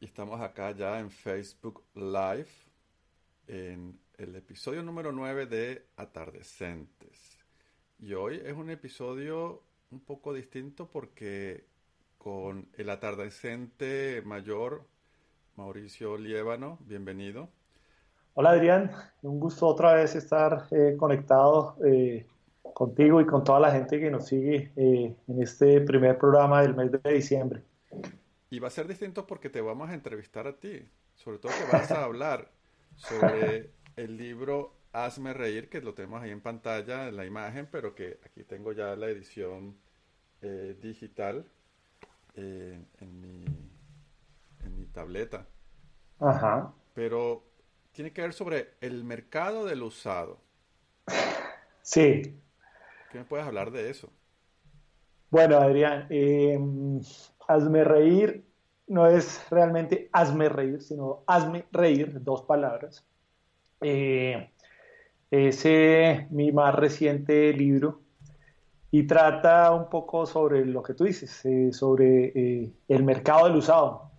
[0.00, 2.46] Y estamos acá ya en Facebook Live,
[3.48, 7.36] en el episodio número 9 de Atardecentes.
[7.98, 11.64] Y hoy es un episodio un poco distinto porque
[12.16, 14.84] con el atardecente mayor,
[15.56, 17.48] Mauricio Liébano, bienvenido.
[18.34, 22.24] Hola Adrián, un gusto otra vez estar eh, conectado eh,
[22.72, 26.76] contigo y con toda la gente que nos sigue eh, en este primer programa del
[26.76, 27.62] mes de diciembre.
[28.50, 30.88] Y va a ser distinto porque te vamos a entrevistar a ti.
[31.14, 32.50] Sobre todo que vas a hablar
[32.96, 37.94] sobre el libro Hazme Reír, que lo tenemos ahí en pantalla, en la imagen, pero
[37.94, 39.76] que aquí tengo ya la edición
[40.40, 41.44] eh, digital
[42.34, 43.44] eh, en, mi,
[44.64, 45.46] en mi tableta.
[46.20, 46.72] Ajá.
[46.94, 47.44] Pero
[47.92, 50.40] tiene que ver sobre el mercado del usado.
[51.80, 52.38] Sí.
[53.10, 54.12] ¿Qué me puedes hablar de eso?
[55.30, 56.58] Bueno, Adrián, eh,
[57.48, 58.48] hazme reír
[58.88, 63.06] no es realmente hazme reír, sino hazme reír, dos palabras.
[63.80, 64.50] Eh,
[65.30, 65.64] es
[66.30, 68.00] mi más reciente libro
[68.90, 73.56] y trata un poco sobre lo que tú dices, eh, sobre eh, el mercado del
[73.56, 74.10] usado.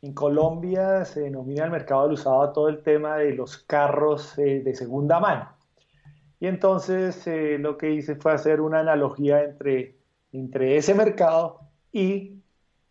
[0.00, 4.36] En Colombia se denomina el mercado del usado a todo el tema de los carros
[4.36, 5.50] de segunda mano.
[6.40, 7.24] Y entonces
[7.58, 9.96] lo que hice fue hacer una analogía entre,
[10.32, 11.60] entre ese mercado
[11.92, 12.37] y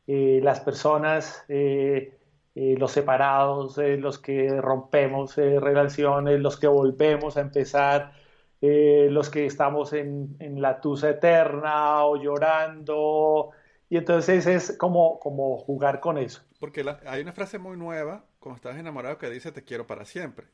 [0.08, 2.18] eh, las personas, eh,
[2.56, 8.14] eh, los separados, los que rompemos relaciones, los que volvemos a empezar,
[8.62, 13.52] los que estamos en, en, la tusa eterna o llorando.
[13.90, 16.42] Y entonces es como, como jugar con eso.
[16.60, 20.48] Porque hay una frase muy nueva, cuando estás enamorado, que dice te quiero para siempre.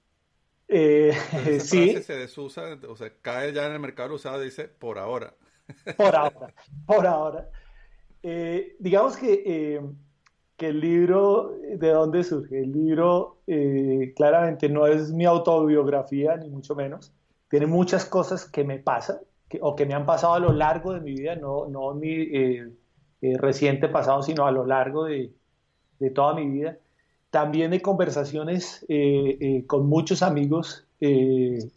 [0.68, 1.92] esa sí.
[1.92, 5.36] Frase se desusa, o sea, cae ya en el mercado usado dice por ahora.
[5.96, 6.54] Por ahora,
[6.86, 7.50] por ahora.
[8.24, 9.82] Eh, digamos que, eh,
[10.56, 12.62] que, el libro, ¿de dónde surge?
[12.62, 17.14] El libro eh, claramente no es mi autobiografía, ni mucho menos.
[17.50, 19.18] Tiene muchas cosas que me pasan
[19.62, 22.28] o que me han pasado a lo largo de mi vida, no, no mi
[23.22, 25.32] reciente pasado, sino a lo largo de,
[26.00, 26.78] de toda mi vida.
[27.30, 28.86] También de conversaciones
[29.68, 31.72] con muchos amigos en,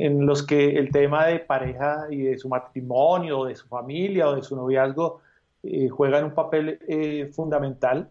[0.00, 4.34] en, los que el tema de pareja y de su matrimonio, de su familia o
[4.34, 5.20] de su noviazgo
[5.62, 8.10] eh, juegan un papel eh, fundamental.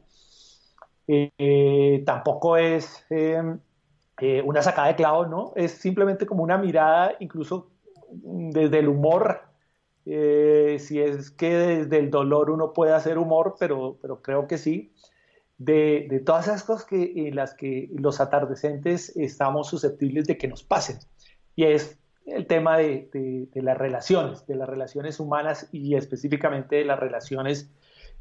[1.07, 3.06] Eh, tampoco es
[4.45, 5.51] una sacada de clavos, ¿no?
[5.56, 7.72] Es simplemente como una mirada, incluso
[8.11, 9.41] desde el humor,
[10.06, 14.94] si es que desde el dolor uno puede hacer humor, pero, pero creo que sí,
[15.57, 20.47] de, de todas esas cosas que, en las que los atardecentes estamos susceptibles de que
[20.47, 20.97] nos pasen.
[21.56, 27.00] Y es el tema de, las relaciones, de las relaciones humanas y específicamente de las
[27.00, 27.72] relaciones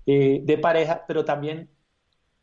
[0.06, 1.68] eh, de pareja, pero también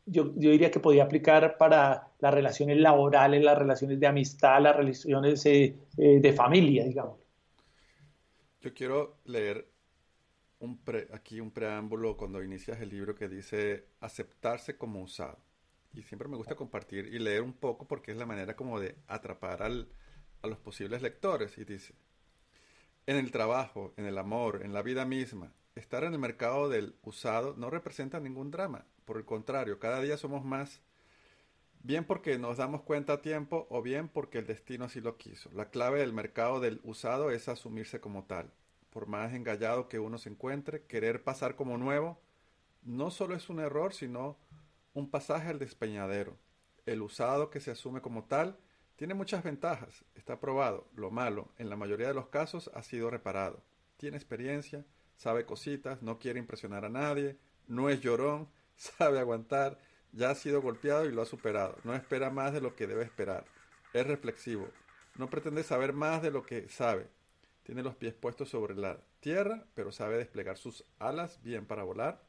[0.06, 5.46] yo, diría que podía aplicar para las relaciones laborales, las relaciones de amistad, las relaciones
[5.46, 7.20] eh, eh, de familia, digamos.
[8.62, 9.68] Yo quiero leer
[10.60, 10.80] un
[11.14, 15.38] aquí un preámbulo cuando inicias el libro que dice aceptarse como usado.
[15.94, 18.96] Y siempre me gusta compartir y leer un poco porque es la manera como de
[19.08, 19.90] atrapar al,
[20.42, 21.94] a los posibles lectores y dice,
[23.06, 26.96] en el trabajo, en el amor, en la vida misma, estar en el mercado del
[27.04, 28.86] usado no representa ningún drama.
[29.06, 30.82] Por el contrario, cada día somos más,
[31.84, 35.50] bien porque nos damos cuenta a tiempo o bien porque el destino así lo quiso.
[35.54, 38.52] La clave del mercado del usado es asumirse como tal.
[38.90, 42.20] Por más engallado que uno se encuentre, querer pasar como nuevo
[42.84, 44.38] no solo es un error, sino
[44.94, 46.38] un pasaje al despeñadero.
[46.86, 48.58] El usado que se asume como tal
[48.98, 50.88] tiene muchas ventajas, está probado.
[50.96, 53.64] Lo malo, en la mayoría de los casos, ha sido reparado.
[53.98, 54.86] Tiene experiencia,
[55.16, 59.78] sabe cositas, no quiere impresionar a nadie, no es llorón, sabe aguantar,
[60.12, 61.78] ya ha sido golpeado y lo ha superado.
[61.84, 63.46] No espera más de lo que debe esperar.
[63.94, 64.68] Es reflexivo.
[65.16, 67.08] No pretende saber más de lo que sabe.
[67.64, 72.24] Tiene los pies puestos sobre la tierra, pero sabe desplegar sus alas bien para volar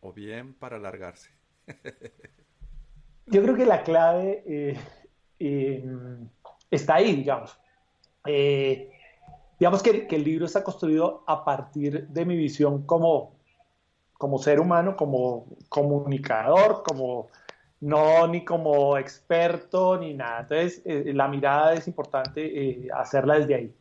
[0.00, 1.30] o bien para alargarse.
[3.26, 4.78] Yo creo que la clave eh,
[5.38, 7.58] está ahí, digamos.
[8.26, 8.90] Eh,
[9.58, 13.36] digamos que, el libro está construido a partir de mi visión como,
[14.14, 17.28] como ser humano, como comunicador, como
[17.80, 20.40] no ni como experto ni nada.
[20.40, 23.74] Entonces, eh, la mirada es importante eh, hacerla desde ahí.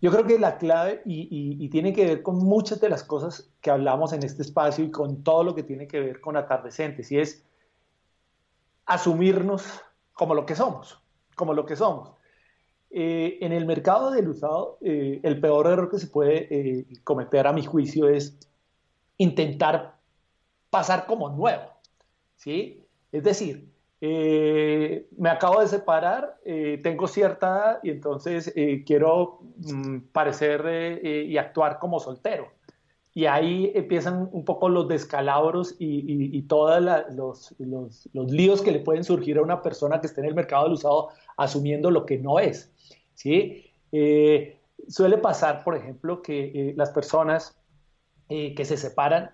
[0.00, 3.70] Yo creo que la clave, y, tiene que ver con muchas de las cosas que
[3.70, 7.18] hablamos en este espacio y con todo lo que tiene que ver con atardecentes, y
[7.18, 7.44] es
[8.86, 9.82] asumirnos
[10.18, 10.98] como lo que somos,
[11.34, 12.10] como lo que somos.
[12.90, 17.64] Eh, en el mercado del usado, el peor error que se puede cometer a mi
[17.64, 18.38] juicio es
[19.16, 19.96] intentar
[20.70, 21.64] pasar como nuevo.
[22.36, 22.84] ¿sí?
[23.12, 29.40] Es decir, eh, me acabo de separar, eh, tengo cierta edad y entonces eh, quiero
[29.56, 32.48] mm, parecer y actuar como soltero.
[33.18, 36.80] Y ahí empiezan un poco los descalabros y, todos
[37.16, 40.66] los, los, líos que le pueden surgir a una persona que esté en el mercado
[40.66, 42.72] del usado asumiendo lo que no es.
[43.14, 43.64] ¿sí?
[44.86, 47.58] suele pasar, por ejemplo, que las personas
[48.28, 49.32] que se separan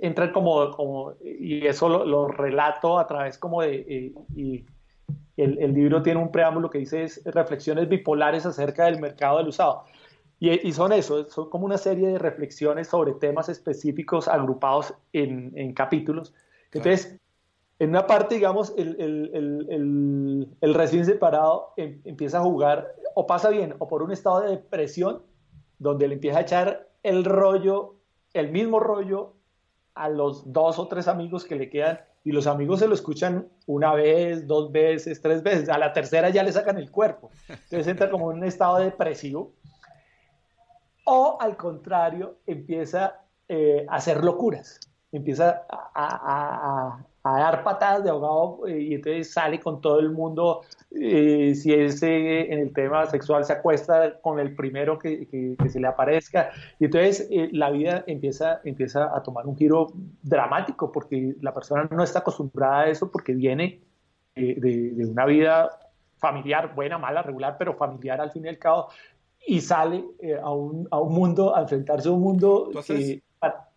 [0.00, 4.64] entran como, y eso lo, relato a través como de, eh, y
[5.36, 9.84] el, libro tiene un preámbulo que dice reflexiones bipolares acerca del mercado del usado.
[10.38, 15.52] Y, y, son eso, son como una serie de reflexiones sobre temas específicos agrupados en,
[15.56, 16.34] en capítulos.
[16.72, 17.18] Entonces,
[17.78, 23.48] en una parte, digamos, el, el, el, recién separado em, empieza a jugar, o pasa
[23.48, 25.22] bien, o por un estado de depresión,
[25.78, 27.96] donde le empieza a echar el rollo,
[28.32, 29.34] el mismo rollo
[29.94, 33.48] a los dos o tres amigos que le quedan y los amigos se lo escuchan
[33.66, 37.30] una vez, dos veces, tres veces, a la tercera ya le sacan el cuerpo.
[37.48, 39.52] Entonces entra como en un estado depresivo.
[41.06, 44.80] O al contrario, empieza eh, a hacer locuras,
[45.12, 50.62] empieza a, a dar patadas de ahogado eh, y entonces sale con todo el mundo,
[50.92, 55.68] eh, si es eh, en el tema sexual se acuesta con el primero que, que,
[55.68, 56.50] se le aparezca.
[56.78, 59.88] Y entonces la vida empieza, empieza a tomar un giro
[60.22, 63.80] dramático porque la persona no está acostumbrada a eso porque viene
[64.36, 65.70] de, de, una vida
[66.18, 68.88] familiar, buena, mala, regular, pero familiar al fin y al cabo
[69.46, 70.04] y sale
[70.42, 73.22] a, un, a un mundo, a enfrentarse a un mundo que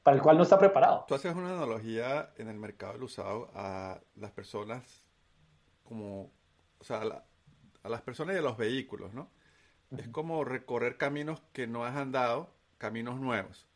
[0.03, 1.05] para el cual no está preparado.
[1.07, 5.03] Tú haces una analogía en el mercado del usado a las personas
[5.83, 6.31] como,
[6.79, 7.01] o sea,
[7.83, 9.29] a, las personas y a los vehículos, ¿no?
[9.97, 13.67] Es como recorrer caminos que no has andado, caminos nuevos.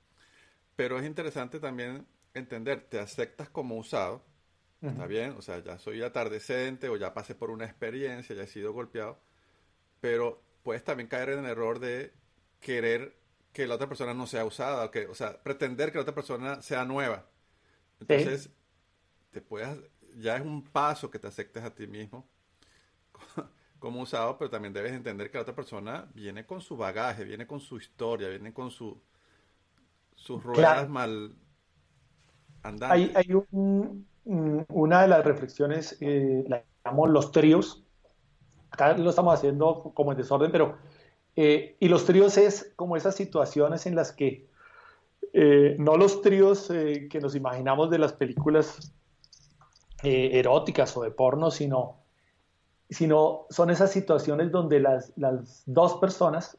[0.76, 2.06] Pero es interesante también
[2.36, 4.24] entender, te aceptas como usado,
[4.82, 8.48] está bien, o sea, ya soy atardecente o ya pasé por una experiencia, ya he
[8.48, 9.18] sido golpeado,
[10.02, 12.14] pero puedes también caer en el error de
[12.60, 13.16] querer
[13.52, 16.62] que la otra persona no sea usada, que, o sea, pretender que la otra persona
[16.62, 17.26] sea nueva.
[18.00, 18.50] Entonces,
[19.32, 19.78] te puedes,
[20.18, 22.28] ya es un paso que te aceptes a ti mismo
[23.80, 27.46] como usado, pero también debes entender que la otra persona viene con su bagaje, viene
[27.46, 29.00] con su historia, viene con su,
[30.16, 31.36] sus ruedas mal
[32.64, 33.16] andantes.
[33.16, 33.28] Hay,
[34.26, 37.84] una de las reflexiones, eh, la llamamos los tríos.
[38.74, 40.78] Acá lo estamos haciendo como en desorden, pero
[41.36, 44.48] eh, y los tríos es como esas situaciones en las que
[45.32, 48.92] eh, no los tríos eh, que nos imaginamos de las películas
[50.02, 52.00] eróticas o de porno, sino,
[52.90, 56.58] sino son esas situaciones donde las, las dos personas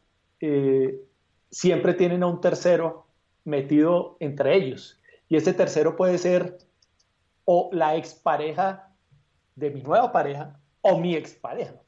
[1.50, 3.06] siempre tienen a un tercero
[3.44, 4.98] metido entre ellos.
[5.28, 6.56] Y ese tercero puede ser
[7.44, 8.94] o la expareja
[9.56, 11.83] de mi nueva pareja o mi expareja.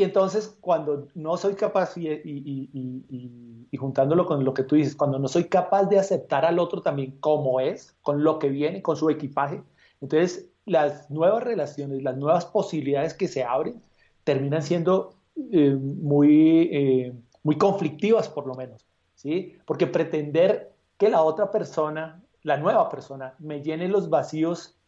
[0.00, 5.28] Y entonces cuando no soy capaz, y, juntándolo con lo que tú dices, cuando no
[5.28, 9.10] soy capaz de aceptar al otro también como es, con lo que viene, con su
[9.10, 9.62] equipaje,
[10.00, 13.82] entonces las nuevas relaciones, las nuevas posibilidades que se abren,
[14.24, 15.16] terminan siendo
[15.52, 19.58] eh, muy, eh, muy conflictivas por lo menos, ¿sí?
[19.66, 24.78] Porque pretender que la otra persona, la nueva persona, me llene los vacíos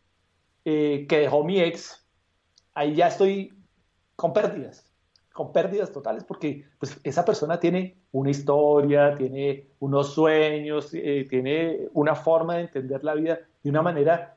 [0.65, 2.03] eh, que dejó mi ex,
[2.73, 3.53] ahí ya estoy
[4.17, 4.91] con pérdidas,
[5.33, 11.89] con pérdidas totales porque pues, esa persona tiene una historia, tiene unos sueños, eh, tiene
[11.95, 14.37] una forma de entender la vida de una manera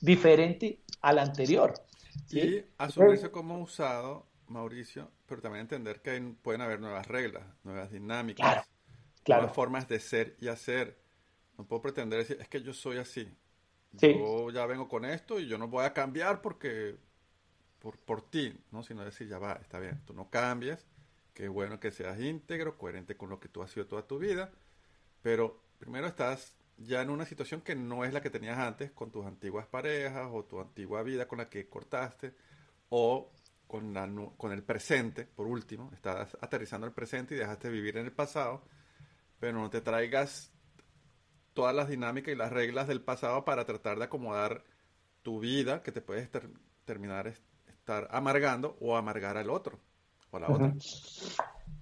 [0.00, 1.74] diferente a la anterior.
[2.30, 8.68] Y asumirse como usado, Mauricio, pero también entender que pueden haber nuevas reglas, nuevas dinámicas,
[9.26, 10.98] nuevas formas de ser y hacer.
[11.58, 13.28] No puedo pretender decir, es que yo soy así.
[13.92, 16.96] Yo ya vengo con esto y yo no voy a cambiar porque
[17.82, 18.84] por, por ti, ¿no?
[18.84, 20.86] Sino decir, ya va, está bien, tú no cambias,
[21.34, 24.18] que es bueno que seas íntegro, coherente con lo que tú has sido toda tu
[24.18, 24.52] vida,
[25.20, 29.10] pero primero estás ya en una situación que no es la que tenías antes con
[29.10, 32.34] tus antiguas parejas o tu antigua vida con la que cortaste
[32.88, 33.32] o
[33.66, 38.06] con, la, con el presente, por último, estás aterrizando el presente y dejaste vivir en
[38.06, 38.62] el pasado,
[39.40, 40.52] pero no te traigas
[41.52, 44.62] todas las dinámicas y las reglas del pasado para tratar de acomodar
[45.22, 46.28] tu vida que te puedes
[46.84, 47.32] terminar
[47.82, 49.76] estar amargando o amargar al otro
[50.30, 50.74] o a la otra.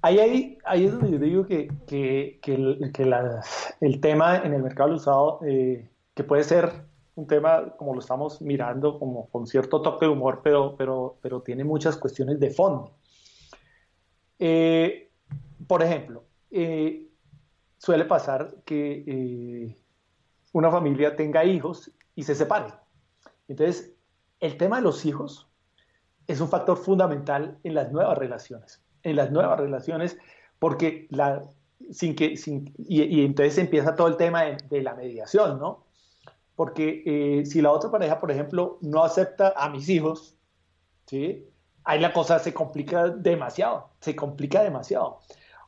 [0.00, 3.02] Ahí, ahí, ahí, es donde yo digo que, que, que, el, que
[3.80, 8.40] el, tema en el mercado usado, eh, que puede ser un tema como lo estamos
[8.40, 12.94] mirando, como con cierto toque de humor, pero, pero, pero tiene muchas cuestiones de fondo.
[14.38, 15.10] Eh,
[15.66, 17.10] por ejemplo, eh,
[17.76, 19.76] suele pasar que eh,
[20.54, 22.72] una familia tenga hijos y se separe.
[23.48, 23.92] Entonces,
[24.38, 25.49] el tema de los hijos
[26.30, 28.80] es un factor fundamental en las nuevas relaciones.
[29.02, 30.16] En las nuevas relaciones,
[30.58, 31.42] porque la,
[31.90, 35.84] sin que, sin, y, entonces empieza todo el tema de, la mediación, ¿no?
[36.54, 40.36] Porque eh, si la otra pareja, por ejemplo, no acepta a mis hijos,
[41.06, 41.46] ¿sí?
[41.84, 45.20] Ahí la cosa se complica demasiado, se complica demasiado.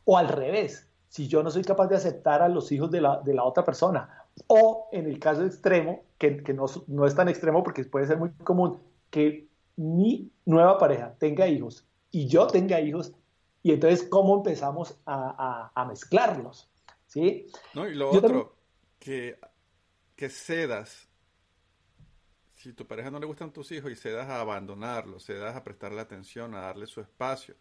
[0.04, 3.20] O al revés, si yo no soy capaz de aceptar a los hijos de la,
[3.22, 7.28] de la otra persona, o en el caso extremo, que, que no, no, es tan
[7.28, 8.78] extremo porque puede ser muy común,
[9.10, 13.12] que mi nueva pareja tenga hijos y yo tenga hijos,
[13.62, 16.68] y entonces cómo empezamos a, a, mezclarlos.
[17.06, 17.46] ¿sí?
[17.74, 18.56] No, y lo otro,
[18.98, 19.38] que,
[20.14, 21.08] que cedas
[22.62, 26.00] si tu pareja no le gustan tus hijos y cedas a abandonarlos, cedas a prestarle
[26.00, 27.56] atención, a darle su espacio,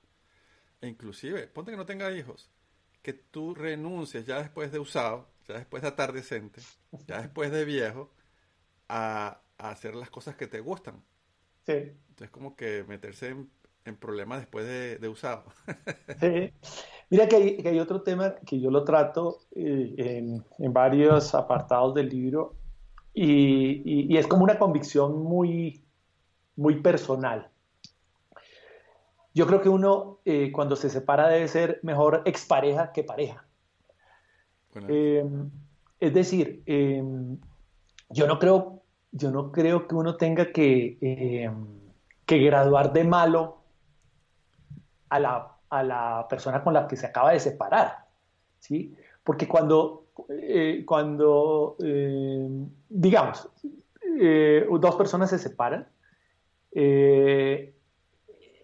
[0.80, 2.52] e inclusive, ponte que no tenga hijos,
[3.02, 6.62] que tú renuncies ya después de usado, ya después de atardecente,
[7.08, 8.12] ya después de viejo,
[8.90, 11.04] a, hacer las cosas que te gustan.
[11.66, 11.74] Sí.
[12.10, 13.36] Entonces, como que meterse
[13.86, 15.44] en, problemas después de, usado.
[16.20, 16.52] sí.
[17.10, 22.08] Mira que hay, otro tema que yo lo trato eh, en, en, varios apartados del
[22.08, 22.56] libro
[23.14, 25.84] y, y, es como una convicción muy,
[26.56, 27.50] muy personal.
[29.34, 33.46] Yo creo que uno eh, cuando se separa debe ser mejor expareja que pareja.
[34.88, 35.26] Eh,
[36.00, 37.04] es decir, eh,
[38.10, 38.81] yo, no creo,
[39.12, 41.50] yo no creo que uno tenga que,
[42.26, 43.58] que graduar de malo
[45.10, 48.06] a la, a la, persona con la que se acaba de separar.
[48.60, 48.96] ¿sí?
[49.24, 50.06] Porque cuando,
[50.86, 51.76] cuando
[52.90, 53.50] digamos,
[54.80, 55.88] dos personas se separan,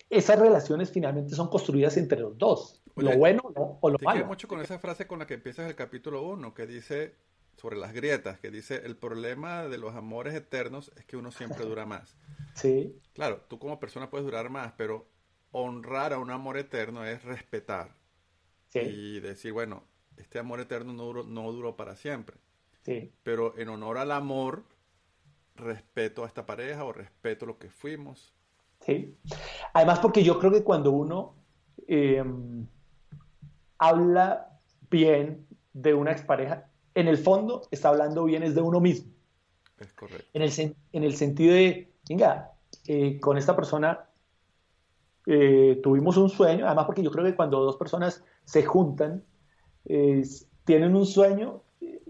[0.10, 3.42] esas relaciones finalmente son construidas entre los dos, lo bueno
[3.82, 4.26] o lo malo.
[4.26, 7.16] mucho con esa frase con la que empiezas el capítulo 1, que dice
[7.58, 11.66] sobre las grietas, que dice, el problema de los amores eternos es que uno siempre
[11.66, 12.16] dura más.
[12.58, 13.00] Sí.
[13.14, 15.06] Claro, tú como persona puedes durar más, pero
[15.52, 17.94] honrar a un amor eterno es respetar.
[18.70, 18.80] Sí.
[18.80, 19.84] Y decir, bueno,
[20.18, 22.38] este amor eterno no duró, no duró para siempre.
[22.82, 23.14] Sí.
[23.22, 24.64] Pero en honor al amor,
[25.56, 28.34] respeto a esta pareja o respeto lo que fuimos
[29.74, 31.36] Además, porque yo creo que cuando uno
[31.88, 32.68] em,
[33.78, 34.60] habla
[34.90, 36.67] bien de una expareja,
[37.00, 39.12] en el fondo está hablando bien es de uno mismo.
[39.80, 40.26] Es correcto.
[40.34, 42.52] En el, en el sentido de, venga,
[42.88, 44.06] eh, con esta persona
[45.28, 49.24] eh, tuvimos un sueño, además porque yo creo que cuando dos personas se juntan,
[50.66, 51.62] tienen un sueño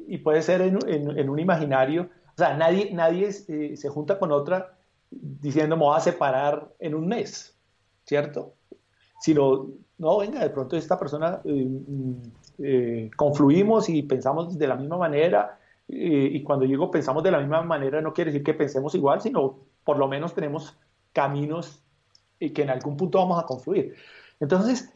[0.07, 4.77] y puede ser en, un imaginario, o sea, nadie, nadie eh, se junta con otra
[5.11, 7.55] diciendo me voy a separar en un mes,
[8.05, 8.53] ¿cierto?
[9.19, 9.67] Sino,
[9.97, 11.41] no, venga, de pronto esta persona
[12.59, 17.31] eh, eh, confluimos y pensamos de la misma manera, eh, y cuando digo pensamos de
[17.31, 20.77] la misma manera no quiere decir que pensemos igual, sino por lo menos tenemos
[21.13, 21.83] caminos
[22.39, 23.95] y que en algún punto vamos a confluir.
[24.39, 24.93] Entonces,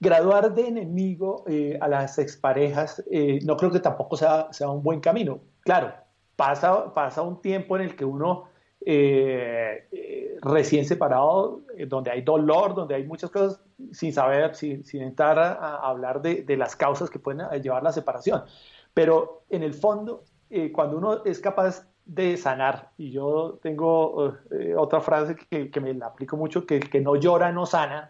[0.00, 1.44] graduar de enemigo
[1.80, 3.02] a las exparejas
[3.44, 5.40] no creo que tampoco sea, sea un buen camino.
[5.60, 5.94] Claro,
[6.34, 8.44] pasa, pasa un tiempo en el que uno
[8.88, 14.84] eh, eh, recién separado, eh, donde hay dolor, donde hay muchas cosas, sin saber, sin,
[15.02, 18.44] entrar a, hablar de, las causas que pueden llevar la separación.
[18.94, 20.22] Pero en el fondo,
[20.72, 24.34] cuando uno es capaz de sanar, y yo tengo
[24.78, 28.08] otra frase que, me la aplico mucho, que el que no llora no sana,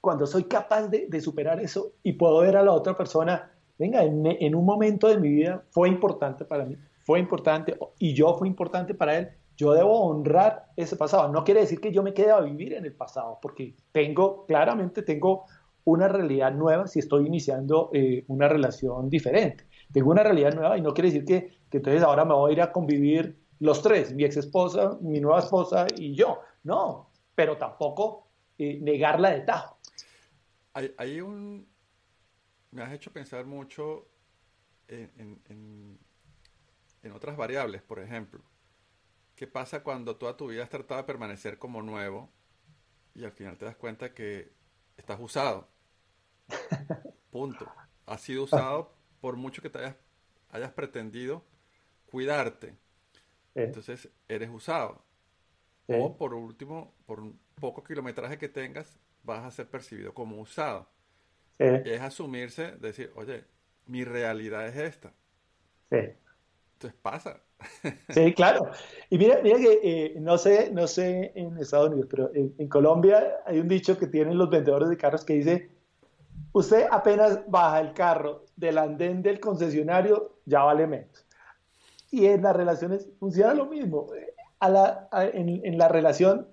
[0.00, 4.54] cuando soy capaz de, superar eso y puedo ver a la otra persona, venga, en
[4.54, 6.78] un momento de mi vida fue importante para mí,
[7.10, 11.26] fue importante y yo fui importante para él, yo debo honrar ese pasado.
[11.26, 15.02] No quiere decir que yo me quede a vivir en el pasado, porque tengo, claramente
[15.02, 15.44] tengo
[15.82, 19.66] una realidad nueva si estoy iniciando eh, una relación diferente.
[19.92, 22.52] Tengo una realidad nueva y no quiere decir que, que, entonces ahora me voy a
[22.52, 26.38] ir a convivir los tres, mi ex esposa, mi nueva esposa y yo.
[26.62, 29.78] No, pero tampoco eh, negarla de tajo.
[30.74, 31.66] Hay, hay, un...
[32.70, 34.06] Me has hecho pensar mucho
[34.86, 35.98] en en
[37.08, 38.42] otras variables, por ejemplo.
[39.36, 42.30] ¿Qué pasa cuando toda tu vida has tratado de permanecer como nuevo
[43.14, 44.52] y al final te das cuenta que
[44.96, 45.68] estás usado?
[47.30, 47.66] Punto.
[48.06, 49.96] Has sido usado por mucho que te hayas,
[50.50, 51.44] hayas pretendido
[52.10, 52.74] cuidarte,
[53.54, 55.04] entonces eres usado.
[55.86, 60.88] O por último, por un poco kilometraje que tengas, vas a ser percibido como usado.
[61.58, 63.44] es asumirse, decir, oye,
[63.86, 65.12] mi realidad es esta.
[66.80, 67.40] Entonces pasa.
[68.08, 68.70] Sí, claro.
[69.10, 73.36] Y mira, mira que eh, no sé, no sé en Estados Unidos, pero en, Colombia
[73.44, 75.70] hay un dicho que tienen los vendedores de carros que dice,
[76.52, 81.26] usted apenas baja el carro del andén del concesionario, ya vale menos.
[82.10, 84.06] Y en las relaciones funciona lo mismo.
[84.58, 86.48] A la, en, la relación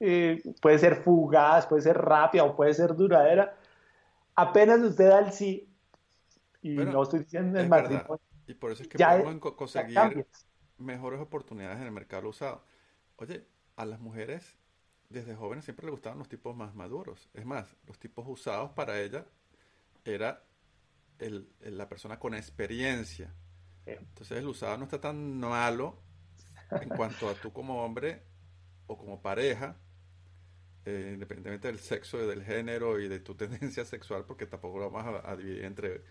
[0.00, 3.54] eh, puede ser fugaz, puede ser rápida o puede ser duradera.
[4.34, 5.68] Apenas usted da el sí,
[6.60, 10.26] y no estoy diciendo el matrimonio, y por eso es que podemos conseguir
[10.78, 12.64] mejores oportunidades en el mercado usado.
[13.16, 14.56] Oye, a las mujeres
[15.08, 17.30] desde jóvenes siempre les gustaban los tipos más maduros.
[17.32, 19.24] Es más, los tipos usados para ella
[20.04, 20.42] era
[21.20, 23.32] el, la persona con experiencia.
[23.86, 26.02] Entonces el usado no está tan malo
[26.72, 28.24] en cuanto a tú como hombre
[28.88, 29.76] o como pareja,
[30.84, 34.90] eh, independientemente del sexo y del género y de tu tendencia sexual, porque tampoco lo
[34.90, 36.02] vamos a dividir entre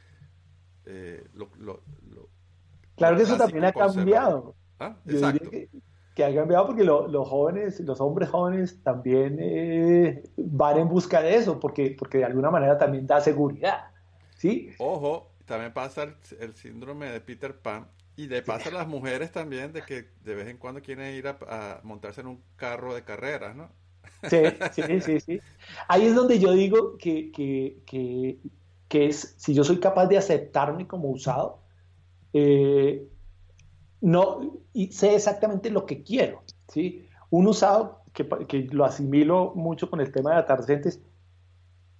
[0.89, 1.23] eh,
[2.95, 4.55] claro que eso también ha cambiado.
[4.79, 4.97] ¿Ah?
[5.05, 11.35] Que, ha cambiado porque los jóvenes, los hombres jóvenes también eh, van en busca de
[11.35, 13.85] eso, porque, porque de alguna manera también da seguridad.
[14.35, 14.71] ¿sí?
[14.79, 19.71] Ojo, también pasa el, síndrome de Peter Pan y de pasa a las mujeres también
[19.71, 23.55] de que de vez en cuando quieren ir a, montarse en un carro de carreras,
[23.55, 23.69] ¿no?
[24.29, 24.43] Sí,
[24.73, 25.41] sí, sí, sí.
[25.87, 28.39] Ahí es donde yo digo que, que, que
[28.89, 31.61] es si yo soy capaz de aceptarme como usado,
[32.33, 33.07] eh,
[34.01, 36.43] no, y sé exactamente lo que quiero.
[36.67, 37.07] ¿sí?
[37.29, 41.01] Un usado, que, que lo asimilo mucho con el tema de atardentes,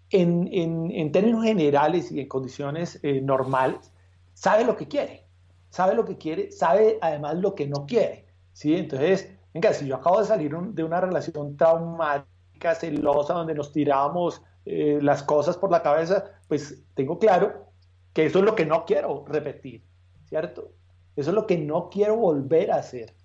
[0.10, 3.91] en, en, en términos generales y en condiciones eh, normales,
[4.34, 5.27] sabe lo que quiere,
[5.69, 8.25] sabe lo que quiere, sabe además lo que no quiere.
[8.53, 8.75] ¿sí?
[8.75, 14.41] Entonces, venga, si yo acabo de salir de una relación traumática, celosa, donde nos tiramos
[14.71, 17.71] eh, las cosas por la cabeza, pues tengo claro
[18.13, 19.84] que eso es lo que no quiero repetir,
[20.25, 20.71] ¿cierto?
[21.15, 23.15] Eso es lo que no quiero volver a hacer.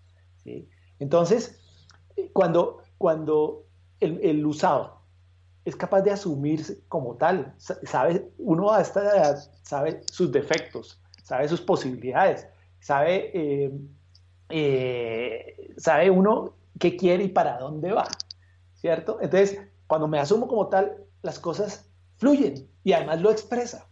[0.42, 0.70] ¿sí?
[0.98, 1.61] Entonces,
[2.33, 3.66] cuando, cuando
[4.00, 5.02] el, usado
[5.66, 12.48] es capaz de asumirse como tal, sabe, uno a sabe sus defectos, sabe sus posibilidades,
[12.80, 13.70] sabe, eh,
[14.48, 18.09] eh, sabe uno qué quiere y para dónde va,
[18.72, 19.18] ¿cierto?
[19.20, 23.88] Entonces, cuando me asumo como tal, las cosas fluyen y además lo expresa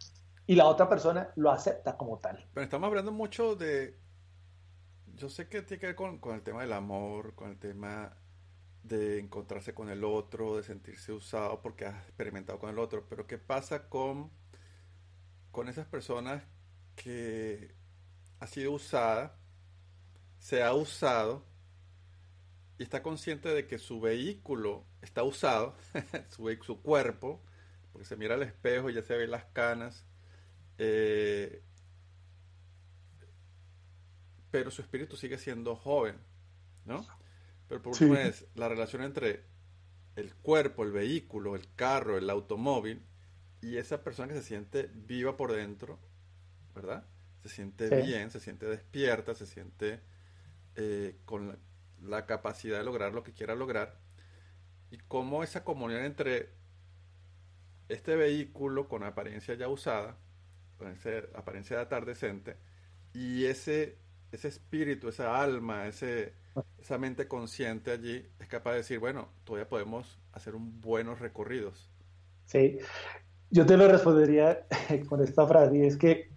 [0.46, 2.46] y la otra persona lo acepta como tal.
[2.52, 3.98] Pero estamos hablando mucho de,
[5.14, 8.14] yo sé que tiene que ver con, con el tema del amor, con el tema
[8.82, 13.26] de encontrarse con el otro, de sentirse usado porque has experimentado con el otro, pero
[13.26, 14.30] ¿qué pasa con,
[15.50, 16.42] con esas personas
[16.94, 17.74] que
[18.40, 19.38] ha sido usada,
[20.38, 21.46] se ha usado
[22.82, 25.76] y está consciente de que su vehículo está usado,
[26.30, 27.40] su, su cuerpo,
[27.92, 30.04] porque se mira al espejo y ya se ven las canas,
[30.78, 31.62] eh,
[34.50, 36.16] pero su espíritu sigue siendo joven,
[36.84, 37.06] ¿no?
[37.68, 39.44] Pero por último es la relación entre
[40.16, 43.06] el cuerpo, el vehículo, el carro, el automóvil
[43.60, 46.00] y esa persona que se siente viva por dentro,
[46.74, 47.06] ¿verdad?
[47.44, 50.00] Se siente bien, se siente despierta, se siente
[50.74, 51.58] eh, con la
[52.26, 53.98] capacidad de lograr lo que quiera lograr
[54.90, 56.50] y cómo esa comunión entre
[57.88, 60.16] este vehículo con apariencia ya usada,
[61.34, 62.56] apariencia de atardecente,
[63.14, 63.98] y ese,
[64.32, 66.34] ese espíritu, esa alma, ese,
[66.78, 71.90] esa mente consciente allí es capaz de decir, bueno, todavía podemos hacer un buenos recorridos.
[72.46, 72.78] Sí,
[73.50, 74.66] yo te lo respondería
[75.08, 76.30] con esta frase, es que,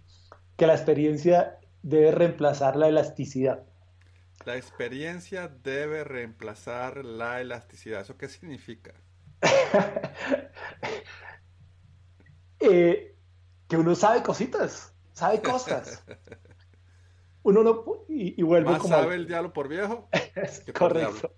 [0.56, 3.64] que la experiencia debe reemplazar la elasticidad.
[4.46, 8.02] La experiencia debe reemplazar la elasticidad.
[8.02, 8.94] ¿Eso qué significa?
[12.58, 13.14] Eh,
[13.68, 16.02] que uno sabe cositas, sabe cosas.
[17.42, 20.08] Uno no y, y vuelve Más sabe el diablo por viejo.
[20.76, 21.32] correcto.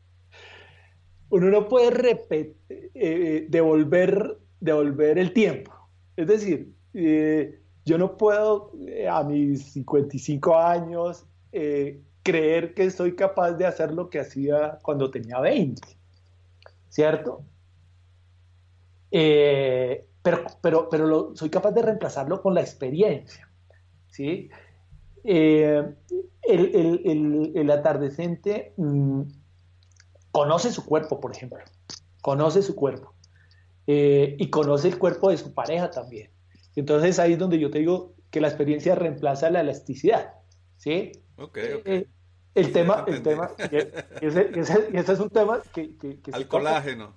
[1.29, 2.57] Uno no puede repetir,
[2.95, 5.73] eh, devolver, devolver el tiempo.
[6.17, 8.73] Es decir, eh, yo no puedo
[9.11, 11.27] a mis 55 años
[12.29, 15.81] creer que soy capaz de hacer lo que hacía cuando tenía 20,
[16.91, 17.43] ¿cierto?
[19.11, 23.51] Eh, pero pero, pero soy capaz de reemplazarlo con la experiencia,
[24.09, 24.51] ¿sí?
[25.25, 25.83] Eh,
[26.43, 29.23] el, atardecente mm,
[30.31, 31.61] conoce su cuerpo, por ejemplo,
[32.21, 33.15] conoce su cuerpo
[33.87, 36.31] eh, y conoce el cuerpo de su pareja también.
[36.77, 40.35] Entonces ahí es donde yo te digo, que la experiencia reemplaza la elasticidad.
[40.77, 41.13] ¿sí?
[41.39, 41.87] Ok, ok.
[41.87, 42.07] Eh,
[42.59, 43.51] el tema, el tema,
[44.21, 45.97] y ese, es un tema que...
[45.97, 47.15] que, Al colágeno.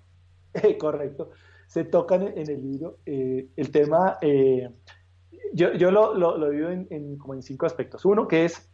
[0.79, 1.31] correcto.
[1.67, 2.97] Se toca en, el libro.
[3.05, 4.69] Eh, el tema, eh,
[5.53, 8.05] yo, yo lo, lo, lo digo en, como en cinco aspectos.
[8.05, 8.69] Uno, que es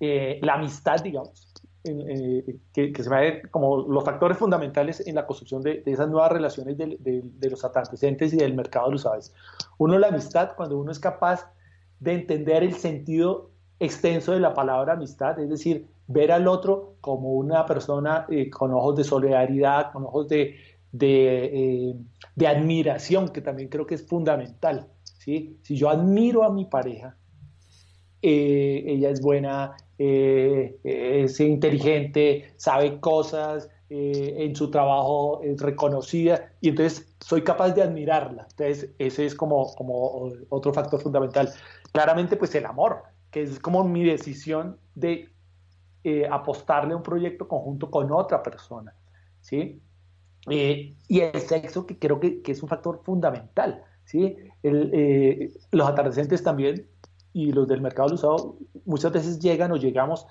[0.00, 1.52] la amistad, digamos.
[1.82, 6.98] que, se ve como los factores fundamentales en la construcción de, esas nuevas relaciones de,
[7.00, 9.34] de, los antecedentes y del mercado de los aves.
[9.78, 11.52] Uno, la amistad, cuando uno es capaz
[12.00, 13.51] de entender el sentido
[13.82, 18.72] extenso de la palabra amistad, es decir, ver al otro como una persona eh, con
[18.72, 20.54] ojos de solidaridad, con ojos de,
[20.92, 21.94] de,
[22.38, 24.86] eh, admiración, que también creo que es fundamental.
[25.02, 25.58] ¿sí?
[25.62, 27.16] Si yo admiro a mi pareja,
[28.22, 37.14] eh, ella es buena, es inteligente, sabe cosas, en su trabajo es reconocida y entonces
[37.20, 38.46] soy capaz de admirarla.
[38.50, 41.52] Entonces ese es como, como otro factor fundamental.
[41.92, 45.30] Claramente pues el amor, que es como mi decisión de
[46.04, 48.94] eh, apostarle a un proyecto conjunto con otra persona,
[49.40, 49.80] ¿sí?
[50.50, 54.36] Eh, y el sexo, que creo que, es un factor fundamental, ¿sí?
[54.62, 56.86] Eh, los atardecentes también
[57.32, 60.26] y los del mercado del usado muchas veces llegan o llegamos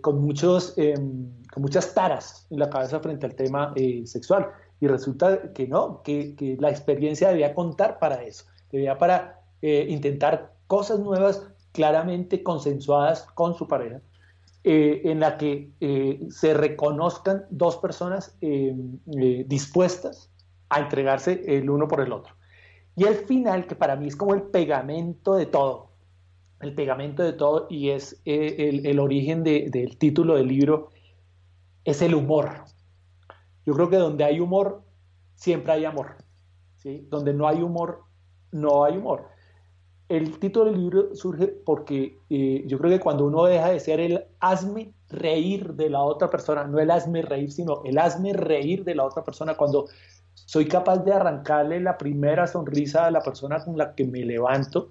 [0.00, 4.46] con, muchos, em, con muchas taras en la cabeza frente al tema sexual
[4.80, 10.54] y resulta que no, que, que, la experiencia debía contar para eso, debía para intentar
[10.68, 14.00] cosas nuevas, claramente consensuadas con su pareja,
[14.64, 18.74] eh, en la que eh, se reconozcan dos personas eh,
[19.46, 20.30] dispuestas
[20.68, 22.34] a entregarse el uno por el otro.
[22.96, 25.92] Y el final, que para mí es como el pegamento de todo,
[26.60, 30.90] el pegamento de todo y es el, origen del título del libro,
[31.84, 32.64] es el humor.
[33.64, 34.82] Yo creo que donde hay humor,
[35.36, 36.16] siempre hay amor.
[36.76, 37.06] ¿sí?
[37.08, 38.02] Donde no hay humor,
[38.52, 39.28] no hay humor
[40.10, 44.00] el título del libro surge porque eh, yo creo que cuando uno deja de ser
[44.00, 48.82] el hazme reír de la otra persona, no el hazme reír, sino el hazme reír
[48.82, 49.86] de la otra persona, cuando
[50.34, 54.90] soy capaz de arrancarle la primera sonrisa a la persona con la que me levanto,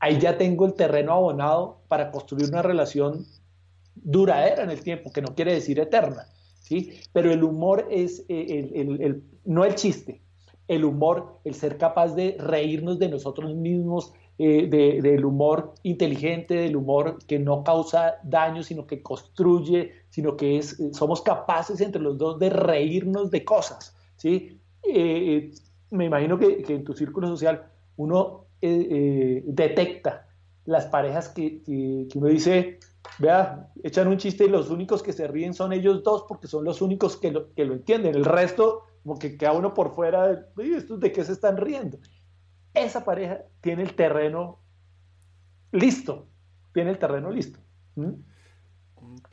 [0.00, 3.26] ahí ya tengo el terreno abonado para construir una relación
[3.94, 6.28] duradera en el tiempo, que no quiere decir eterna,
[6.60, 6.98] ¿sí?
[7.12, 10.22] Pero el humor es eh, el, no el chiste,
[10.68, 14.66] el humor, el ser capaz de reírnos de nosotros mismos, eh,
[15.00, 20.80] del humor inteligente, del humor que no causa daño, sino que construye, sino que es,
[20.80, 23.94] eh, somos capaces entre los dos de reírnos de cosas.
[24.16, 24.58] ¿sí?
[24.82, 25.52] Eh,
[25.90, 27.64] me imagino que, en tu círculo social
[27.96, 30.26] uno detecta
[30.64, 32.80] las parejas que, que, uno dice,
[33.18, 36.64] vea, echan un chiste y los únicos que se ríen son ellos dos porque son
[36.64, 38.16] los únicos que lo, que lo entienden.
[38.16, 41.98] El resto como que queda uno por fuera de, ¿estos de qué se están riendo?
[42.72, 44.62] Esa pareja tiene el terreno
[45.70, 46.30] listo,
[46.72, 47.60] tiene el terreno listo.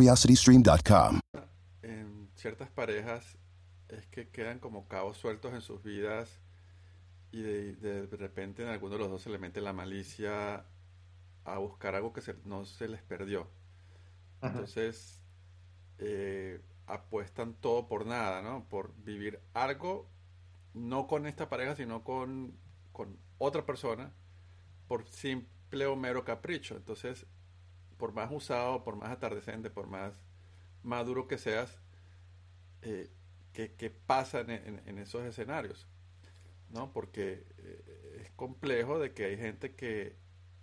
[0.00, 1.20] curiositystream.com.
[1.82, 3.36] En ciertas parejas
[3.88, 6.40] es que quedan como cabos sueltos en sus vidas
[7.32, 10.64] y de, de, repente en alguno de los dos se le mete la malicia
[11.44, 13.46] a buscar algo que se, no se les perdió.
[14.40, 15.20] Entonces
[15.98, 18.66] eh, apuestan todo por nada, ¿no?
[18.68, 20.08] Por vivir algo
[20.72, 22.56] no con esta pareja, sino con,
[22.92, 24.14] con otra persona,
[24.88, 26.76] por simple o mero capricho.
[26.76, 27.26] Entonces,
[28.00, 30.20] por más usado, por más atardecente, por más
[30.82, 31.78] maduro que seas,
[32.82, 33.10] eh,
[33.52, 35.86] ¿qué, pasa en, esos escenarios?
[36.70, 36.92] ¿No?
[36.92, 40.16] Porque eh, es complejo de que hay gente que,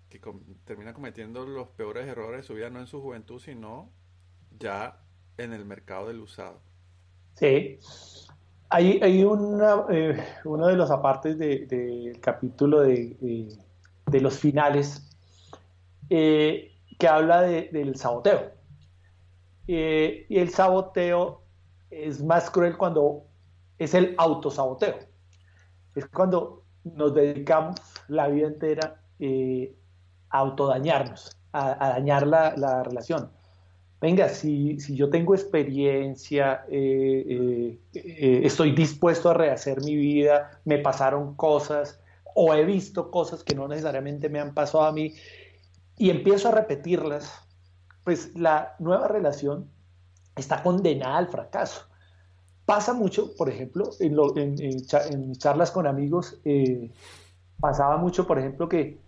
[0.09, 0.19] que
[0.65, 3.91] termina cometiendo los peores errores de su vida, no en su juventud, sino
[4.59, 4.99] ya
[5.37, 6.59] en el mercado del usado.
[7.35, 7.77] Sí,
[8.69, 13.55] hay, hay una, eh, uno de los apartes del capítulo de,
[14.07, 15.07] de los finales,
[16.09, 18.51] eh, que habla del saboteo.
[19.67, 21.41] Eh, y el saboteo
[21.89, 23.25] es más cruel cuando
[23.77, 24.97] es el autosaboteo.
[25.95, 29.75] Es cuando nos dedicamos la vida entera eh,
[30.29, 33.29] a autodañarnos, a, dañar la, relación.
[33.99, 41.35] Venga, si, si, yo tengo experiencia, eh, estoy dispuesto a rehacer mi vida, me pasaron
[41.35, 41.99] cosas
[42.35, 45.15] o he visto cosas que no necesariamente me han pasado a mí
[45.97, 47.31] y empiezo a repetirlas,
[48.03, 49.69] pues la nueva relación
[50.35, 51.87] está condenada al fracaso.
[52.65, 56.91] Pasa mucho, por ejemplo, en, charlas con amigos, eh,
[57.59, 58.99] pasaba mucho, por ejemplo, que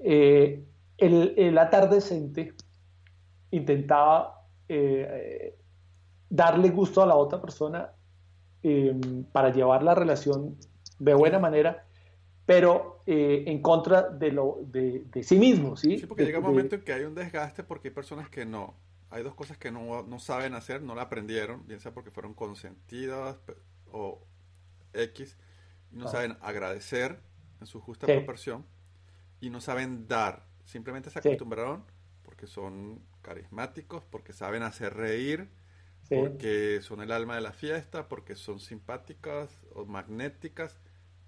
[0.00, 0.64] eh,
[0.98, 2.54] el, atardecente
[3.50, 5.58] intentaba eh,
[6.28, 7.90] darle gusto a la otra persona
[9.32, 10.56] para llevar la relación
[11.00, 11.84] de buena manera,
[12.46, 15.76] pero en contra de, lo, de, sí mismo.
[15.76, 18.44] Sí, sí porque llega un momento en que hay un desgaste porque hay personas que
[18.44, 18.74] no,
[19.12, 23.36] hay dos cosas que no, saben hacer, no la aprendieron, bien sea porque fueron consentidas
[23.92, 24.26] o
[24.94, 25.36] X,
[25.92, 26.10] y no ah.
[26.10, 27.20] saben agradecer
[27.60, 28.64] en su justa proporción,
[29.40, 31.84] y no saben dar, simplemente se acostumbraron
[32.22, 35.50] porque son carismáticos, porque saben hacer reír,
[36.08, 40.80] porque son el alma de la fiesta, porque son simpáticas o magnéticas,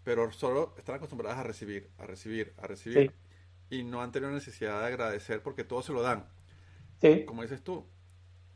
[0.05, 3.13] pero solo están acostumbradas a recibir, a recibir, a recibir,
[3.71, 6.27] y no han tenido necesidad de agradecer porque todo se lo dan.
[7.27, 7.85] Como dices tú,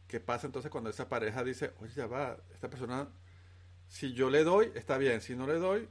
[0.07, 3.09] ¿qué pasa entonces cuando esa pareja dice, oye, ya va, esta persona,
[3.89, 5.89] si yo le doy, está bien, si no le doy,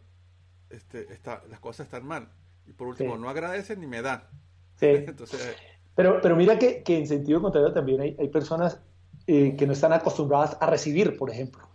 [0.70, 2.30] este, está, las cosas están mal.
[2.66, 4.24] Y por último, no agradecen ni me dan.
[4.82, 5.56] entonces,
[5.96, 8.80] pero, pero mira que, que, en sentido contrario también hay, hay personas
[9.26, 11.67] eh, que no están acostumbradas a recibir, por ejemplo.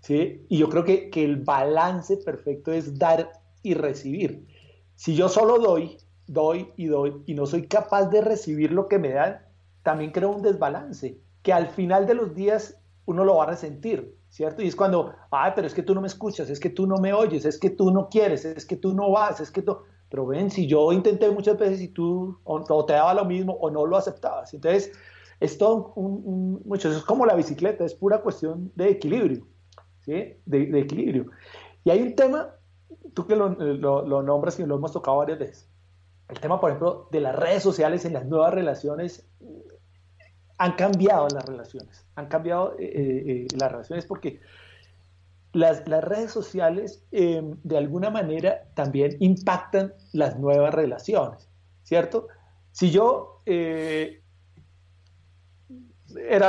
[0.00, 0.44] ¿Sí?
[0.48, 3.32] Y yo creo que, que el balance perfecto es dar
[3.62, 4.46] y recibir.
[4.94, 8.98] Si yo solo doy, doy y doy y no soy capaz de recibir lo que
[8.98, 9.40] me dan,
[9.82, 14.16] también crea un desbalance, que al final de los días uno lo va a resentir,
[14.28, 14.62] ¿cierto?
[14.62, 16.98] Y es cuando, ay, pero es que tú no me escuchas, es que tú no
[16.98, 19.78] me oyes, es que tú no quieres, es que tú no vas, es que tú...
[20.08, 23.70] Pero ven, si yo intenté muchas veces y tú o, te daba lo mismo o
[23.70, 24.52] no lo aceptabas.
[24.52, 24.90] Entonces,
[25.38, 29.46] es todo un, mucho, es como la bicicleta, es pura cuestión de equilibrio,
[30.10, 30.36] ¿sí?
[30.44, 31.30] De, equilibrio.
[31.84, 32.50] Y hay un tema,
[33.14, 35.70] tú que lo, lo nombras y lo hemos tocado varias veces,
[36.30, 39.28] el tema, por ejemplo, de las redes sociales en las nuevas relaciones
[40.58, 44.40] han cambiado las relaciones, han cambiado eh, eh, eh, las relaciones porque
[45.52, 51.48] las, redes sociales em, de alguna manera también impactan las nuevas relaciones,
[51.82, 52.28] ¿cierto?
[52.72, 54.16] Si yo era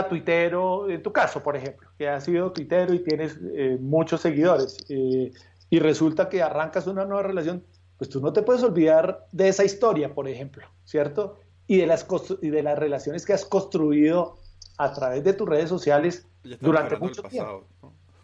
[0.07, 3.39] tuitero, en tu caso, por ejemplo, que has sido tuitero y tienes
[3.79, 7.63] muchos seguidores, y resulta que arrancas una nueva relación,
[7.97, 11.37] pues tú no te puedes olvidar de esa historia, por ejemplo, ¿cierto?
[11.67, 12.07] y de las,
[12.41, 14.39] y de las relaciones que has construido
[14.77, 16.27] a través de tus redes sociales
[16.59, 17.65] durante mucho tiempo.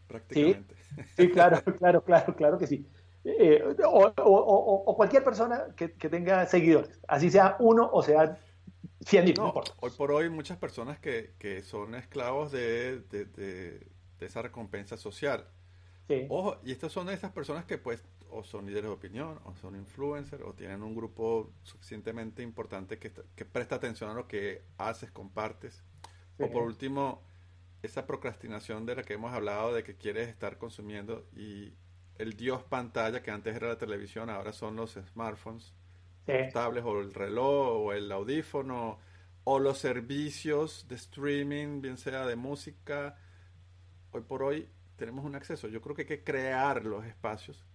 [0.08, 0.76] Prácticamente.
[1.16, 2.86] Sí, claro, claro, claro, claro que sí.
[3.24, 8.40] Eh, o, cualquier persona que, tenga seguidores, así sea uno o sea
[9.02, 13.88] cien no, Hoy por hoy muchas personas que, son esclavos de,
[14.20, 15.48] esa recompensa social.
[16.30, 19.76] Ojo, y estas son esas personas que pues o son líderes de opinión, o son
[19.76, 23.10] influencers, o tienen un grupo suficientemente importante que,
[23.46, 25.84] presta atención a lo que haces, compartes.
[26.40, 27.24] O por último,
[27.82, 31.74] esa procrastinación de la que hemos hablado, de que quieres estar consumiendo y
[32.18, 35.74] el dios pantalla, que antes era la televisión, ahora son los smartphones,
[36.28, 39.00] los tablets, o el reloj, o el audífono,
[39.44, 43.18] o los servicios de streaming, bien sea de música.
[44.12, 45.68] Hoy por hoy tenemos un acceso.
[45.68, 47.66] Yo creo que hay que crear los espacios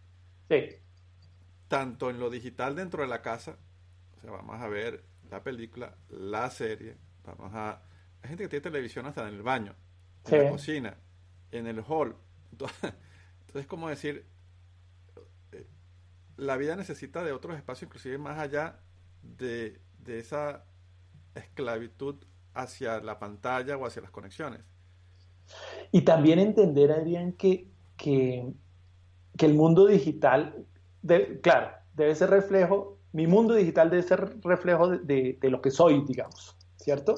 [1.69, 3.57] tanto en lo digital dentro de la casa,
[4.17, 7.83] o sea, vamos a ver la película, la serie, vamos a...
[8.21, 9.75] Hay gente que tiene televisión hasta en el baño,
[10.27, 10.97] en la cocina,
[11.51, 12.15] en el hall.
[12.53, 12.93] Entonces,
[13.41, 14.27] entonces como decir,
[16.43, 18.81] la vida necesita de otros espacios, inclusive más allá
[19.23, 20.65] de, de esa
[21.35, 22.17] esclavitud
[22.55, 24.61] hacia la pantalla o hacia las conexiones.
[25.91, 28.53] Y también entender, Adrián, que, que
[29.37, 30.67] que el mundo digital,
[31.43, 36.57] claro, debe ser reflejo, mi mundo digital debe ser reflejo de, lo que soy, digamos,
[36.77, 37.15] ¿cierto?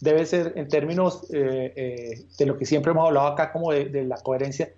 [0.00, 4.04] Debe ser en términos eh, eh, de lo que siempre hemos hablado acá como de,
[4.04, 4.72] la coherencia,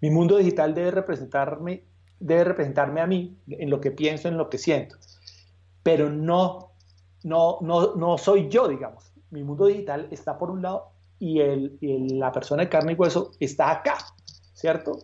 [0.00, 1.84] mi mundo digital debe representarme,
[2.22, 4.96] debe representarme a mí en lo que pienso, en lo que siento,
[5.82, 6.72] pero no,
[7.24, 9.12] no, no, no soy yo, digamos.
[9.30, 12.94] Mi mundo digital está por un lado y, el, y la persona de carne y
[12.96, 13.98] hueso está acá,
[14.54, 14.98] ¿cierto?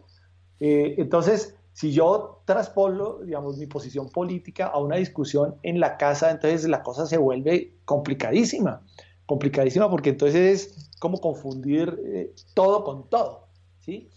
[0.61, 6.31] Eh, entonces, si yo traspolo, digamos, mi posición política a una discusión en la casa,
[6.31, 8.83] entonces la cosa se vuelve complicadísima,
[9.27, 13.49] complicadísima porque entonces es como confundir eh, todo con todo,
[13.81, 14.11] ¿sí?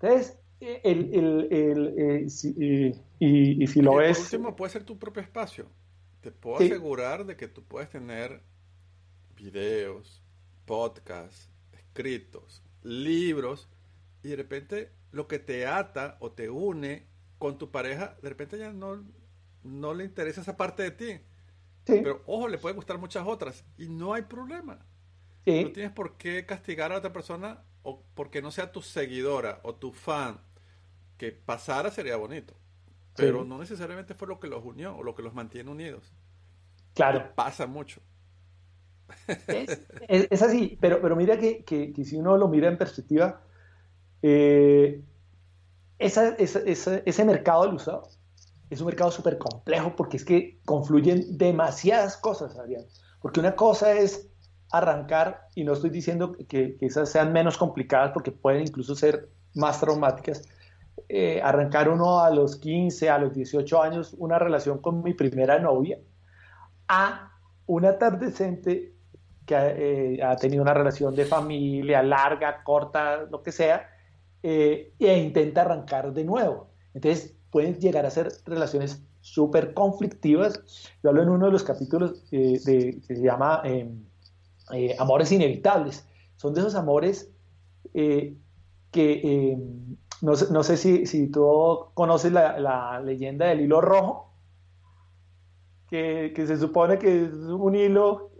[0.00, 2.26] Entonces, eh, el, el, el,
[3.20, 4.18] y, si lo ves...
[4.18, 5.66] Por último, puede ser tu propio espacio.
[6.20, 8.42] Te puedo asegurar de que tú puedes tener
[9.36, 10.22] videos,
[10.64, 13.68] podcasts, escritos, libros,
[14.22, 17.06] y de repente lo que te ata o te une
[17.38, 19.04] con tu pareja, de repente ya no,
[19.62, 21.20] no le interesa esa parte de ti.
[21.84, 24.78] Pero ojo, le puede gustar muchas otras y no hay problema.
[25.46, 29.74] No tienes por qué castigar a otra persona o porque no sea tu seguidora o
[29.74, 30.38] tu fan.
[31.18, 32.54] Que pasara sería bonito.
[33.14, 36.12] Pero no necesariamente fue lo que los unió o lo que los mantiene unidos.
[36.94, 37.32] Claro.
[37.34, 38.00] Pasa mucho.
[40.08, 43.40] Es, así, pero, pero mira que, que, si uno lo mira en perspectiva,
[44.22, 45.02] eh,
[45.98, 48.08] ese mercado del usado
[48.70, 52.84] es un mercado súper complejo porque es que confluyen demasiadas cosas, Adrián.
[53.20, 54.28] Porque una cosa es
[54.70, 59.80] arrancar, y no estoy diciendo que, esas sean menos complicadas porque pueden incluso ser más
[59.80, 60.42] traumáticas,
[61.08, 65.58] eh, arrancar uno a los 15, a los 18 años una relación con mi primera
[65.58, 65.98] novia,
[66.88, 67.32] a
[67.66, 68.94] una decente
[69.44, 73.88] que eh, ha tenido una relación de familia larga, corta, lo que sea,
[74.42, 76.70] eh, e intenta arrancar de nuevo.
[76.94, 80.62] Entonces pueden llegar a ser relaciones súper conflictivas.
[81.02, 84.04] Yo hablo en uno de los capítulos eh, que se llama em,
[84.72, 86.06] eh, Amores Inevitables.
[86.36, 87.30] Son de esos amores
[87.92, 88.36] que
[88.92, 94.32] em, no, no, sé si, si tú conoces la, la, leyenda del hilo rojo,
[95.88, 98.32] que, que se supone que es un hilo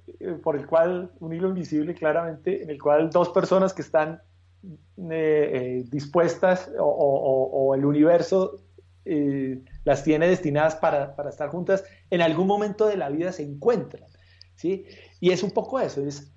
[0.42, 4.20] por el cual, un hilo invisible claramente, en el cual dos personas que están
[4.64, 8.60] eh, eh, dispuestas o, el universo
[9.04, 14.08] eh, las tiene destinadas para, estar juntas, en algún momento de la vida se encuentran.
[14.56, 14.86] ¿sí?
[15.20, 16.32] Y es un poco eso, es,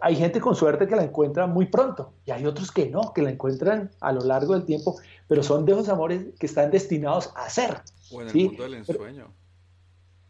[0.00, 3.22] hay gente con suerte que la encuentra muy pronto y hay otros que no, que
[3.22, 4.96] la encuentran a lo largo del tiempo,
[5.28, 7.82] pero son de esos amores que están destinados a ser.
[8.12, 9.32] O en el mundo del ensueño.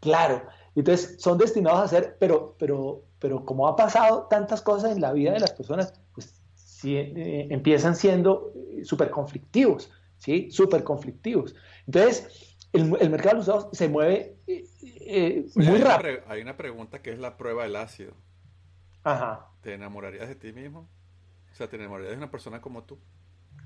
[0.00, 0.42] claro,
[0.74, 5.12] entonces son destinados a ser, pero, pero pero como ha pasado tantas cosas en la
[5.12, 6.34] vida de las personas, pues
[6.84, 10.50] eh, empiezan siendo eh, súper conflictivos, ¿sí?
[10.50, 11.54] Súper conflictivos.
[11.86, 14.36] Entonces, el, mercado de los usados se mueve
[15.06, 16.20] eh, muy rápido.
[16.28, 18.14] hay una pregunta que es la prueba del ácido.
[19.02, 19.48] Ajá.
[19.62, 20.88] ¿Te enamorarías de ti mismo?
[21.52, 22.98] O sea, ¿te enamorarías de una persona como tú?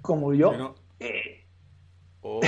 [0.03, 0.75] Como yo.
[2.21, 2.41] oh,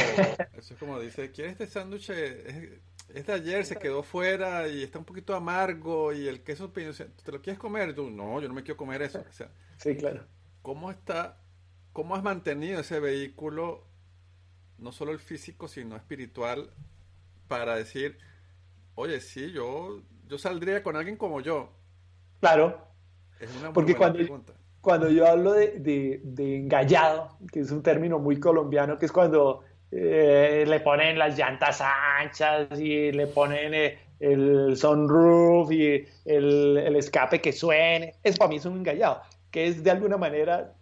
[0.57, 2.11] eso es como dice, ¿quieres este sándwich?
[2.11, 7.43] Este ayer se quedó fuera y está un poquito amargo y el queso ¿te lo
[7.43, 7.95] quieres comer?
[7.95, 9.23] tú, no, yo no me quiero comer eso.
[9.77, 10.25] sí, claro.
[10.63, 11.41] ¿Cómo está,
[11.93, 13.85] cómo has mantenido ese vehículo,
[14.79, 16.71] no solo el físico, sino espiritual,
[17.49, 18.19] para decir,
[18.95, 21.71] oye, sí, yo, yo saldría con alguien como yo?
[22.41, 22.87] Claro.
[23.41, 24.53] Es una Porque cuando, pregunta.
[24.81, 29.13] cuando yo hablo de, de, de engallado, que es un término muy colombiano, que es
[29.13, 36.97] cuando eh, le ponen las llantas anchas y le ponen eh, el sunroof y el,
[36.97, 38.15] escape que suene.
[38.23, 40.75] Eso para mí es un engallado, que es de alguna manera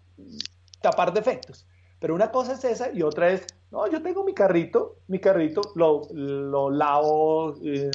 [0.80, 1.66] tapar defectos.
[1.98, 5.60] Pero una cosa es esa y otra es, no, yo tengo mi carrito, mi carrito
[5.76, 7.90] lo, lo lavo eh,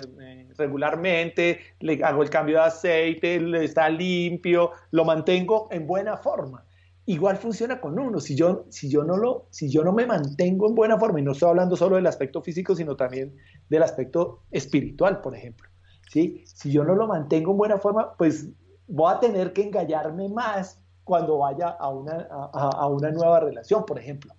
[0.58, 6.66] regularmente, le hago el cambio de aceite, está limpio, lo mantengo en buena forma
[7.06, 8.20] igual funciona con uno.
[8.20, 11.24] Si yo, si yo, no lo, si yo no me mantengo en buena forma, y
[11.24, 13.36] no estoy hablando solo del aspecto físico, sino también
[13.70, 15.70] del aspecto espiritual, por ejemplo.
[16.12, 16.44] ¿sí?
[16.46, 18.50] Si yo no lo mantengo en buena forma, pues
[18.88, 24.00] voy a tener que engallarme más cuando vaya a una, a, una nueva relación, por
[24.00, 24.34] ejemplo.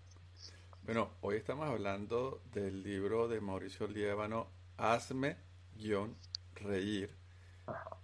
[0.86, 4.46] Bueno, hoy estamos hablando del libro de Mauricio Liévano,
[4.76, 5.36] Hazme
[5.74, 6.16] guion
[6.54, 7.10] reír,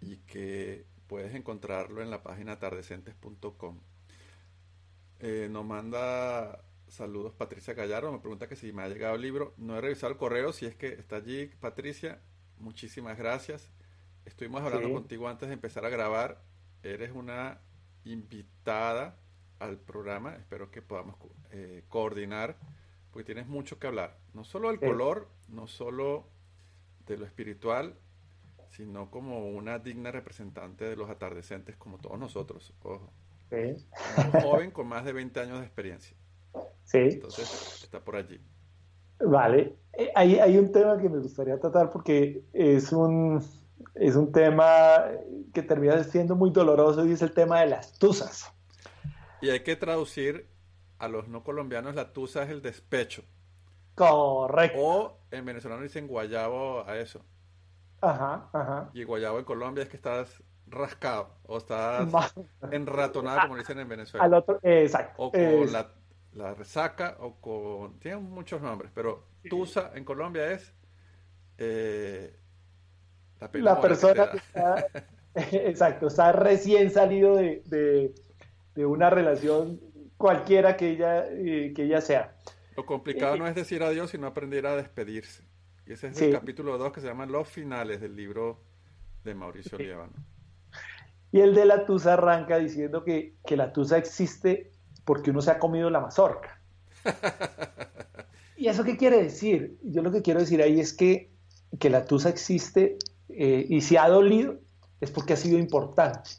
[0.01, 3.79] y que puedes encontrarlo en la página atardecentes.com.
[5.21, 9.55] Eh, nos manda saludos Patricia Gallardo, me pregunta que si me ha llegado el libro.
[9.59, 12.21] No he revisado el correo, si es que está allí, Patricia.
[12.59, 13.71] Muchísimas gracias.
[14.25, 16.43] Estuvimos hablando contigo antes de empezar a grabar.
[16.83, 17.61] Eres una
[18.03, 19.23] invitada
[19.63, 20.35] al programa.
[20.35, 21.17] Espero que podamos
[21.51, 22.57] eh, coordinar,
[23.13, 24.17] porque tienes mucho que hablar.
[24.33, 26.25] No solo del color, no solo
[27.07, 27.95] de lo espiritual,
[28.71, 32.73] sino como una digna representante de los atardecentes como todos nosotros.
[32.83, 33.13] Ojo.
[33.53, 36.17] Un joven con más de 20 años de experiencia.
[36.85, 36.99] Sí.
[36.99, 38.41] Entonces, está por allí.
[39.21, 39.77] Vale.
[39.93, 43.45] Eh, hay, hay un tema que me gustaría tratar porque es un,
[43.95, 45.05] es un tema
[45.53, 48.51] que termina siendo muy doloroso y es el tema de las tusas.
[49.43, 50.47] Y hay que traducir
[51.03, 53.25] a los no colombianos la tusa es el despecho.
[53.97, 54.79] Correcto.
[54.81, 57.25] O en venezolano dicen guayabo a eso.
[58.01, 58.91] Ajá, ajá.
[58.95, 62.09] Y guayabo en Colombia es que estás rascado o estás
[62.71, 64.25] enratonado, como dicen en Venezuela.
[64.25, 65.25] Al otro, exacto.
[65.25, 65.91] O con la,
[66.35, 67.99] la, resaca o con...
[67.99, 70.73] Tienen muchos nombres, pero tusa en Colombia es...
[71.59, 72.39] Eh,
[73.55, 74.87] la, persona que está,
[75.35, 78.15] exacto, está recién salido de,
[78.75, 79.81] de, una relación
[80.23, 82.37] cualquiera que ella, eh, que ella sea.
[82.77, 85.43] Lo complicado eh, no es decir adiós, sino aprender a despedirse.
[85.85, 88.61] Y ese es el capítulo 2 que se llama Los finales del libro
[89.25, 89.85] de Mauricio sí.
[91.33, 94.71] Y el de la tusa arranca diciendo que, que la tusa existe
[95.05, 96.61] porque uno se ha comido la mazorca.
[98.57, 99.77] ¿Y eso qué quiere decir?
[99.83, 101.33] Yo lo que quiero decir ahí es que,
[101.81, 102.97] que la tusa existe
[103.29, 104.61] eh, y si ha dolido
[105.01, 106.31] es porque ha sido importante.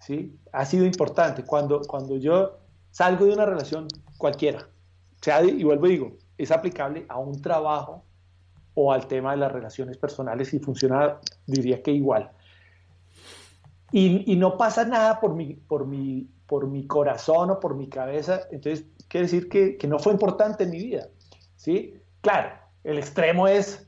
[0.00, 0.34] ¿sí?
[0.50, 1.44] Ha sido importante.
[1.44, 2.65] Cuando, cuando yo
[2.96, 4.66] salgo de una relación cualquiera,
[5.20, 8.06] sea, y vuelvo y digo, es aplicable a un trabajo
[8.72, 12.30] o al tema de las relaciones personales y funciona, diría que igual.
[13.92, 17.86] Y, y, no pasa nada por mi, por, mi, por mi corazón o por mi
[17.86, 21.06] cabeza, entonces quiere decir que, que no fue importante en mi vida.
[21.56, 22.00] ¿sí?
[22.22, 23.86] Claro, el extremo es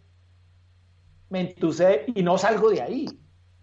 [1.30, 3.09] me entusé y no salgo de ahí.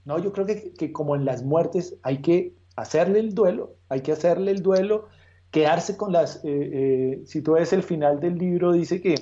[0.06, 4.02] No, yo creo que, que, como en las muertes hay que hacerle el duelo, hay
[4.02, 5.08] que hacerle el duelo,
[5.56, 9.16] quedarse con las, eh, eh, si tú ves el final del libro, dice que,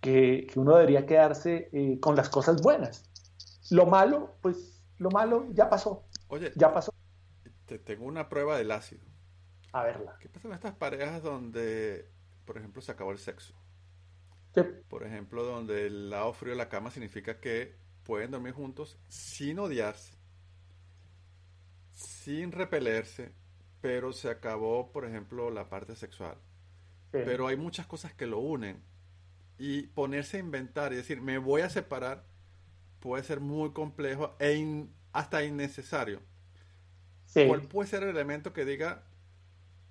[0.00, 3.04] que, que uno debería quedarse eh, con las cosas buenas.
[3.70, 6.08] Lo malo, pues lo malo ya pasó.
[6.28, 6.94] Oye, ya pasó.
[7.66, 9.04] Te tengo una prueba del ácido.
[9.72, 10.16] A verla.
[10.18, 12.08] ¿Qué pasa con estas parejas donde,
[12.46, 13.54] por ejemplo, se acabó el sexo?
[14.88, 19.58] Por ejemplo, donde el lado frío de la cama significa que pueden dormir juntos sin
[19.58, 20.14] odiarse,
[21.90, 23.34] sin repelerse,
[23.84, 26.38] pero se acabó, por ejemplo, la parte sexual.
[27.10, 28.82] Pero hay muchas cosas que lo unen.
[29.58, 32.24] Y ponerse a inventar y decir, me voy a separar,
[32.98, 36.22] puede ser muy complejo e hasta innecesario.
[37.34, 39.04] ¿Cuál puede ser el elemento que diga,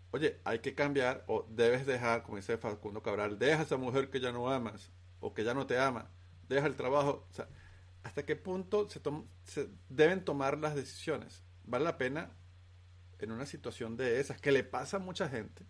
[0.10, 4.10] oye, hay que cambiar o debes dejar, como dice Facundo Cabral, deja a esa mujer
[4.10, 6.10] que ya no amas o que ya no te ama,
[6.50, 7.28] deja el trabajo.
[7.30, 7.48] O sea,
[8.02, 9.00] ¿hasta qué punto se,
[9.44, 11.44] se deben tomar las decisiones?
[11.64, 12.32] ¿Vale la pena
[13.20, 15.66] en una situación de esas que le pasa a mucha gente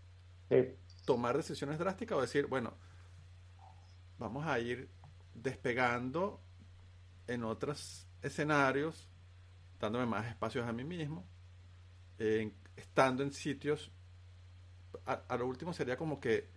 [1.06, 2.78] tomar decisiones drásticas o decir, bueno,
[4.20, 4.90] vamos a ir
[5.34, 6.42] despegando
[7.28, 9.10] en otros escenarios,
[9.80, 11.26] dándome más espacios a mí mismo,
[12.76, 13.92] estando en sitios
[15.06, 16.50] a, lo último sería como que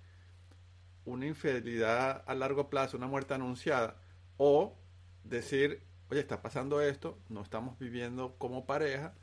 [1.04, 3.96] una infidelidad a largo plazo, una muerte anunciada,
[4.36, 4.76] o
[5.24, 9.14] decir, oye, está pasando esto, no estamos viviendo como pareja,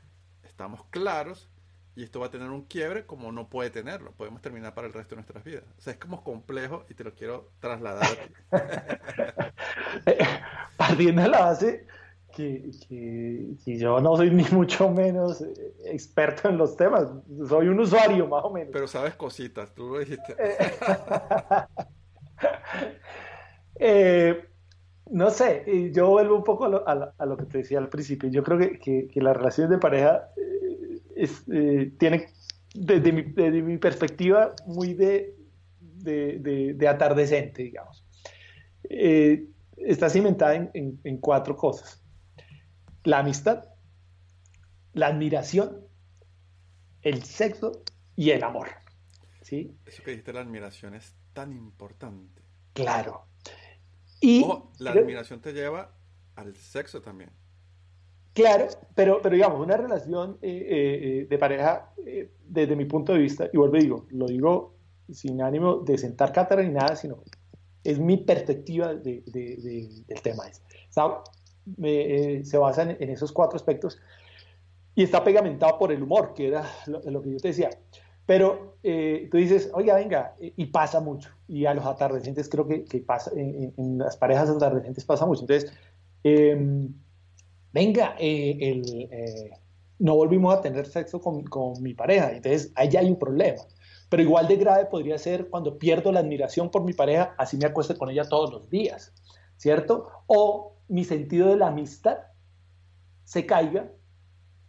[0.42, 1.48] estamos claros
[1.96, 4.92] y esto va a tener un quiebre como no puede tenerlo, podemos terminar para el
[4.92, 5.64] resto de nuestras vidas.
[5.78, 8.32] O sea, es como complejo y te lo quiero trasladar a ti.
[10.76, 11.86] Partiendo de la base
[12.34, 12.70] que,
[13.64, 15.44] yo no soy ni mucho menos
[15.84, 17.06] experto en los temas,
[17.48, 18.70] soy un usuario más o menos.
[18.72, 20.36] Pero sabes cositas, tú lo dijiste.
[23.76, 24.46] Eh,
[25.10, 28.28] no sé, yo vuelvo un poco a lo, que te decía al principio.
[28.30, 30.63] Yo creo que, las relaciones de pareja eh,
[31.16, 32.26] es, eh, tienen,
[32.74, 35.34] desde mi, perspectiva, muy de,
[35.80, 38.04] de, atardecente, digamos.
[39.76, 42.04] está cimentada en cuatro cosas
[43.04, 43.64] la amistad,
[44.94, 45.86] la admiración,
[47.02, 47.82] el sexo
[48.16, 48.68] y el amor.
[49.42, 49.76] ¿sí?
[49.86, 52.42] Eso que dijiste, la admiración es tan importante.
[52.72, 53.26] Claro.
[54.20, 54.44] Y
[54.78, 55.94] la admiración te lleva
[56.34, 57.30] al sexo también.
[58.34, 61.92] Claro, pero, pero digamos, una relación eh, eh, eh, de pareja,
[62.46, 64.74] desde mi punto de vista, y vuelvo y digo, lo digo
[65.10, 67.22] sin ánimo de sentar cátedra ni nada, sino
[67.84, 70.44] es mi perspectiva de, del tema.
[71.82, 73.98] Eh, se basa en, esos cuatro aspectos
[74.94, 77.70] y está pegamentado por el humor, que era lo, que yo te decía.
[78.26, 81.30] Pero eh, tú dices, oiga, venga, eh, y pasa mucho.
[81.46, 85.42] Y a los atardecientes creo que, pasa, en, las parejas atardecientes pasa mucho.
[85.42, 85.72] Entonces,
[86.22, 86.94] em,
[87.74, 88.16] venga,
[89.98, 92.30] no volvimos a tener sexo con, con mi pareja.
[92.30, 93.62] Entonces, ahí ya hay un problema.
[94.08, 97.66] Pero igual de grave podría ser cuando pierdo la admiración por mi pareja, así me
[97.66, 99.12] acuesto con ella todos los días,
[99.56, 100.08] ¿cierto?
[100.26, 102.18] O mi sentido de la amistad
[103.24, 103.90] se caiga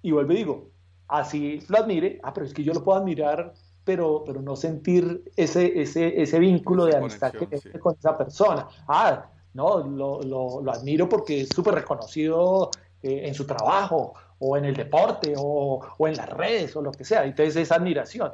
[0.01, 0.70] y vuelvo y digo,
[1.08, 3.53] así lo admire, ah, pero es que yo lo puedo admirar,
[3.84, 8.68] pero, pero no sentir ese, ese, ese vínculo de amistad que tengo con esa persona.
[8.88, 12.72] Ah, no, lo, lo, lo admiro porque es súper reconocido
[13.06, 16.91] eh, en su trabajo o en el deporte o, o, en las redes o lo
[16.91, 17.24] que sea.
[17.24, 18.32] Entonces esa admiración.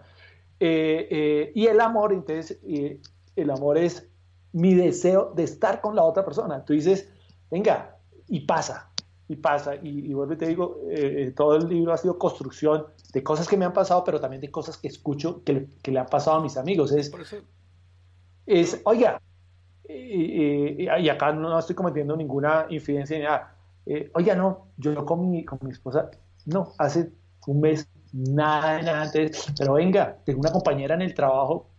[0.61, 2.57] Eh, eh, y el amor, entonces,
[3.35, 4.07] el amor es
[4.53, 6.63] mi deseo de estar con la otra persona.
[6.63, 7.09] Tú dices,
[7.49, 7.97] venga,
[8.29, 8.89] y pasa,
[9.27, 9.75] y pasa.
[9.75, 10.79] Y, y vuelvo y te digo,
[11.35, 14.49] todo el libro ha sido construcción de cosas que me han pasado, pero también de
[14.49, 16.93] cosas que escucho que le, que le han pasado a mis amigos.
[16.93, 17.11] Es,
[18.45, 19.21] es oiga,
[19.89, 23.57] y, y, acá no estoy cometiendo ninguna infidencia ni nada.
[24.13, 26.09] Oiga, no, yo con mi, con mi esposa,
[26.45, 27.11] no, hace
[27.47, 31.69] un mes nada, nada antes, pero venga, tengo una compañera en el trabajo,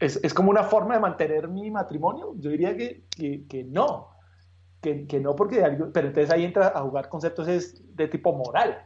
[0.00, 3.04] es, es como una forma de mantener mi matrimonio, yo diría que,
[3.48, 4.10] que, no,
[4.80, 5.56] que, que, no porque
[5.92, 8.84] pero entonces ahí entra a jugar conceptos es de tipo moral,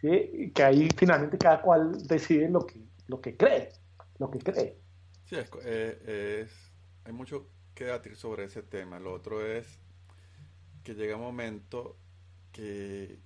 [0.00, 0.52] ¿sí?
[0.54, 3.70] que ahí finalmente cada cual decide lo que, lo que cree,
[4.18, 4.78] lo que cree.
[5.24, 6.72] Sí, es, eh, es,
[7.04, 9.80] hay mucho que debatir sobre ese tema, lo otro es
[10.88, 11.98] que llega un momento
[12.50, 13.18] que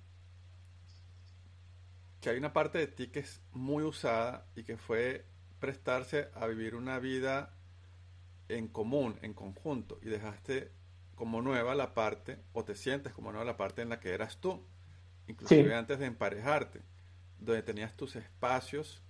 [2.19, 5.25] que hay una parte de ti que es muy usada y que fue
[5.59, 7.53] prestarse a vivir una vida
[8.49, 10.71] en común, en conjunto, y dejaste
[11.15, 14.41] como nueva la parte, o te sientes como nueva la parte en la que eras
[14.41, 14.65] tú,
[15.27, 16.81] inclusive antes de emparejarte,
[17.39, 19.01] donde tenías tus espacios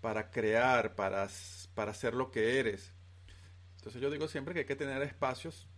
[0.00, 1.28] para crear, para,
[1.74, 2.92] para ser lo que eres.
[3.76, 5.68] Entonces yo digo siempre que hay que tener espacios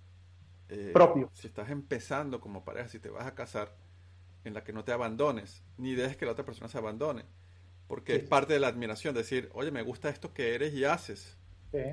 [0.69, 1.31] eh, propios.
[1.35, 3.77] Si estás empezando como pareja, si te vas a casar,
[4.45, 7.25] en la que no te abandones, ni dejes que la otra persona se abandone.
[7.87, 11.39] Porque es parte de la admiración, decir, oye, me gusta esto que eres y haces.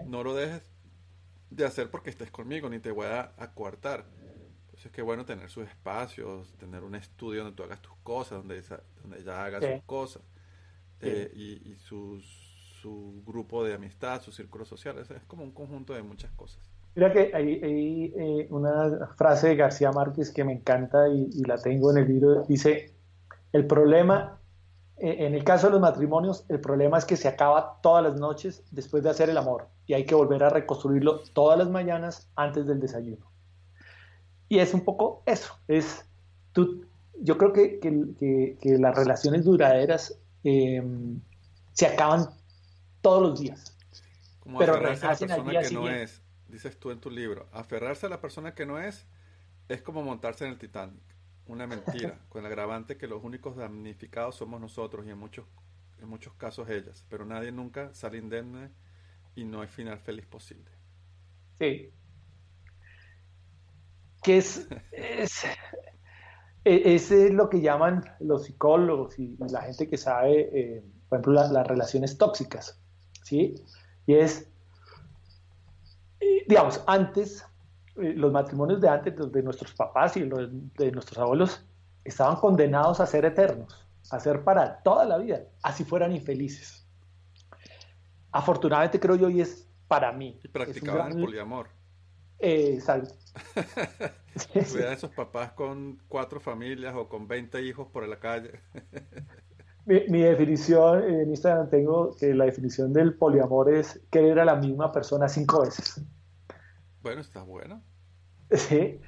[0.06, 0.62] No lo dejes
[1.50, 4.06] de hacer porque estés conmigo, ni te voy a, acuartar.
[4.60, 8.38] Entonces es que bueno tener sus espacios, tener un estudio donde tú hagas tus cosas,
[8.38, 8.62] donde,
[9.02, 10.22] donde ella haga sus cosas,
[11.02, 14.98] eh, y, y su grupo de amistad, su círculo social.
[15.00, 16.71] Es como un conjunto de muchas cosas.
[16.94, 21.92] Mira que hay, eh, una frase de García Márquez que me encanta y, la tengo
[21.92, 22.44] en el libro.
[22.44, 22.94] Dice,
[23.54, 24.40] el problema,
[24.98, 28.20] eh, en el caso de los matrimonios, el problema es que se acaba todas las
[28.20, 32.30] noches después de hacer el amor y hay que volver a reconstruirlo todas las mañanas
[32.36, 33.32] antes del desayuno.
[34.50, 36.06] Y es un poco eso, es,
[36.52, 36.86] tú,
[37.22, 41.22] yo creo que, que, las relaciones duraderas em,
[41.72, 42.28] se acaban
[43.00, 43.78] todos los días.
[44.58, 46.04] pero renacen al día siguiente.
[46.04, 46.21] es
[46.52, 49.08] dices tú en tu libro, aferrarse a la persona que no es
[49.70, 51.02] es como montarse en el Titanic.
[51.48, 55.46] Una mentira, con el agravante que los únicos damnificados somos nosotros y en muchos,
[56.02, 58.70] en muchos casos ellas, pero nadie nunca sale indemne
[59.36, 60.70] y no hay final feliz posible.
[61.60, 61.94] Sí.
[64.24, 65.46] Que es, es,
[66.64, 71.34] e, es, lo que llaman los psicólogos y la gente que sabe, eh, por ejemplo,
[71.34, 72.80] las relaciones tóxicas,
[73.24, 73.56] ¿sí?
[74.06, 74.51] Y es
[76.48, 77.46] digamos, antes,
[77.98, 81.66] eh, los matrimonios de antes, los de nuestros papás y los de nuestros abuelos,
[82.04, 86.86] estaban condenados a ser eternos, a ser para toda la vida, así fueran infelices.
[88.32, 90.40] Afortunadamente creo yo y es para mí.
[90.44, 91.68] Y practicaban el poliamor.
[92.40, 93.14] Eh, exacto.
[94.56, 98.60] a esos papás con cuatro familias o con 20 hijos por la calle.
[99.86, 104.56] Mi, mi, definición en Instagram tengo que la definición del poliamor es querer a la
[104.56, 106.02] misma persona cinco veces.
[107.02, 107.82] Bueno, está bueno.
[108.52, 109.00] Sí.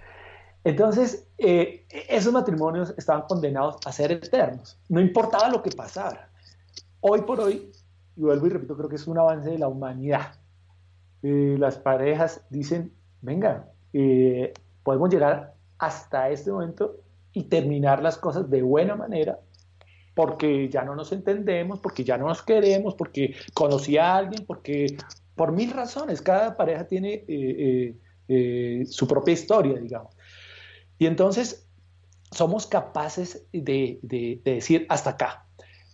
[0.63, 4.79] Entonces, eh, esos matrimonios estaban condenados a ser eternos.
[4.87, 6.29] No importaba lo que pasara.
[7.01, 7.71] Hoy por hoy,
[8.15, 10.35] y vuelvo y repito, creo que es un avance de la humanidad.
[11.21, 14.53] Eh, las parejas dicen, venga, eh,
[14.83, 16.95] podemos llegar hasta este momento
[17.33, 19.39] y terminar las cosas de buena manera
[20.13, 24.97] porque ya no nos entendemos, porque ya no nos queremos, porque conocí a alguien, porque
[25.35, 26.21] por mil razones.
[26.21, 27.95] Cada pareja tiene eh, eh,
[28.27, 30.15] eh, su propia historia, digamos.
[30.99, 31.67] Y entonces
[32.31, 33.99] somos capaces de,
[34.43, 35.45] decir hasta acá.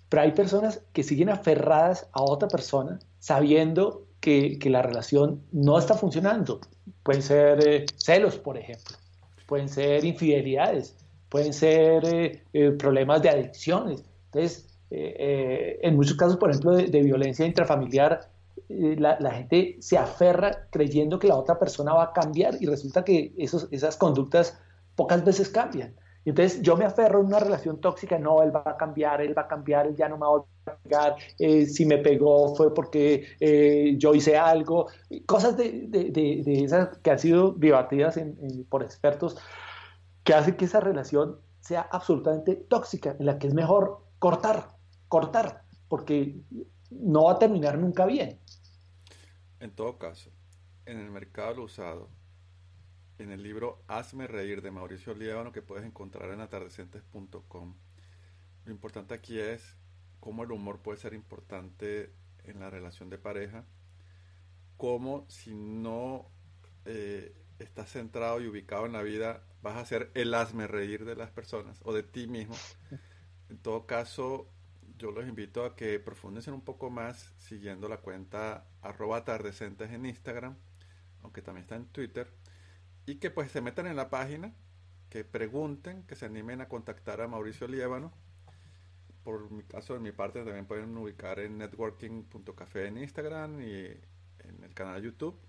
[0.09, 5.95] Pero hay personas que siguen aferradas a otra persona sabiendo que, la relación no está
[5.95, 6.59] funcionando.
[7.03, 8.97] Pueden ser celos, por ejemplo.
[9.45, 10.95] Pueden ser infidelidades.
[11.29, 12.43] Pueden ser
[12.77, 14.03] problemas de adicciones.
[14.31, 18.29] Entonces, en muchos casos, por ejemplo, de violencia intrafamiliar,
[18.67, 23.03] eh, la, gente se aferra creyendo que la otra persona va a cambiar y resulta
[23.03, 24.59] que esos, esas conductas
[24.95, 25.95] pocas veces cambian.
[26.25, 29.43] Entonces yo me aferro a una relación tóxica, no, él va a cambiar, él va
[29.43, 33.25] a cambiar, él ya no me va a pegar, eh, si me pegó fue porque
[33.39, 34.87] eh, yo hice algo,
[35.25, 38.19] cosas de, de, esas que han sido debatidas
[38.69, 39.37] por expertos
[40.23, 44.75] que hacen que esa relación sea absolutamente tóxica, en la que es mejor cortar,
[45.07, 46.35] cortar, porque
[46.91, 48.39] no va a terminar nunca bien.
[49.59, 50.31] En todo caso,
[50.85, 52.09] en el mercado usado,
[53.17, 57.75] en el libro Hazme Reír de Mauricio Líbano que puedes encontrar en atardecentes.com,
[58.65, 59.75] lo importante aquí es
[60.19, 62.13] cómo el humor puede ser importante
[62.43, 63.65] en la relación de pareja,
[64.77, 66.29] como si no
[66.85, 71.15] eh, estás centrado y ubicado en la vida, vas a ser el hazme reír de
[71.15, 72.55] las personas o de ti mismo.
[73.49, 74.47] En todo caso,
[74.97, 80.05] yo los invito a que profundicen un poco más siguiendo la cuenta arroba atardecentes en
[80.05, 80.55] Instagram,
[81.23, 82.31] aunque también está en Twitter,
[83.05, 84.53] y que pues se metan en la página,
[85.09, 88.11] que pregunten, que se animen a contactar a Mauricio Liébano.
[89.23, 93.85] Por mi caso, de mi parte, también pueden ubicar en networking.café en Instagram y
[94.39, 95.39] en el canal de YouTube.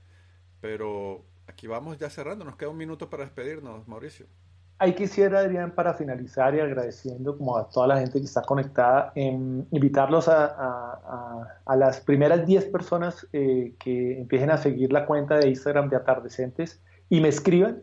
[0.60, 4.26] Pero aquí vamos ya cerrando, nos queda un minuto para despedirnos, Mauricio.
[4.82, 9.12] Ahí quisiera, Adrián, para finalizar y agradeciendo como a toda la gente que está conectada,
[9.14, 15.48] em, invitarlos a, las primeras 10 personas eh, que empiecen a seguir la cuenta de
[15.50, 17.82] Instagram de Atardecentes y me escriban.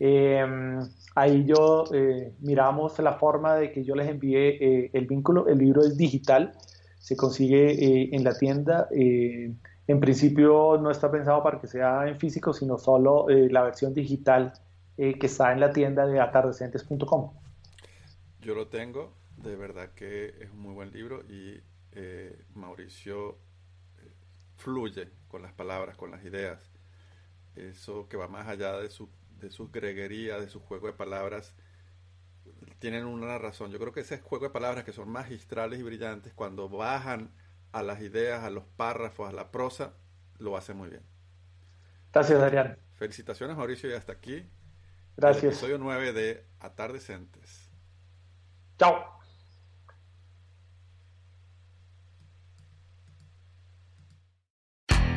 [0.00, 0.80] Em,
[1.14, 5.46] ahí yo eh, miramos la forma de que yo les envíe eh, el vínculo.
[5.46, 6.54] El libro es digital,
[6.98, 8.88] se consigue en la tienda.
[8.90, 14.52] en principio no está pensado para que sea en físico, sino solo la versión digital
[14.96, 17.32] eh, que está en la tienda de atardecentes.com.
[18.40, 21.62] Yo lo tengo, de verdad que es un muy buen libro y
[21.92, 23.38] eh, Mauricio
[23.98, 24.12] eh,
[24.56, 26.70] fluye con las palabras, con las ideas.
[27.54, 31.54] Eso que va más allá de, su, de sus greguerías, de su juego de palabras,
[32.78, 33.70] tienen una razón.
[33.70, 37.30] Yo creo que ese juego de palabras que son magistrales y brillantes, cuando bajan
[37.72, 39.94] a las ideas, a los párrafos, a la prosa,
[40.38, 41.02] lo hace muy bien.
[42.12, 42.76] Gracias, Adrián.
[42.96, 44.44] Felicitaciones, Mauricio, y hasta aquí
[45.16, 45.44] Gracias.
[45.54, 47.70] episodio 9 de Atardecentes.
[48.78, 49.21] Chao.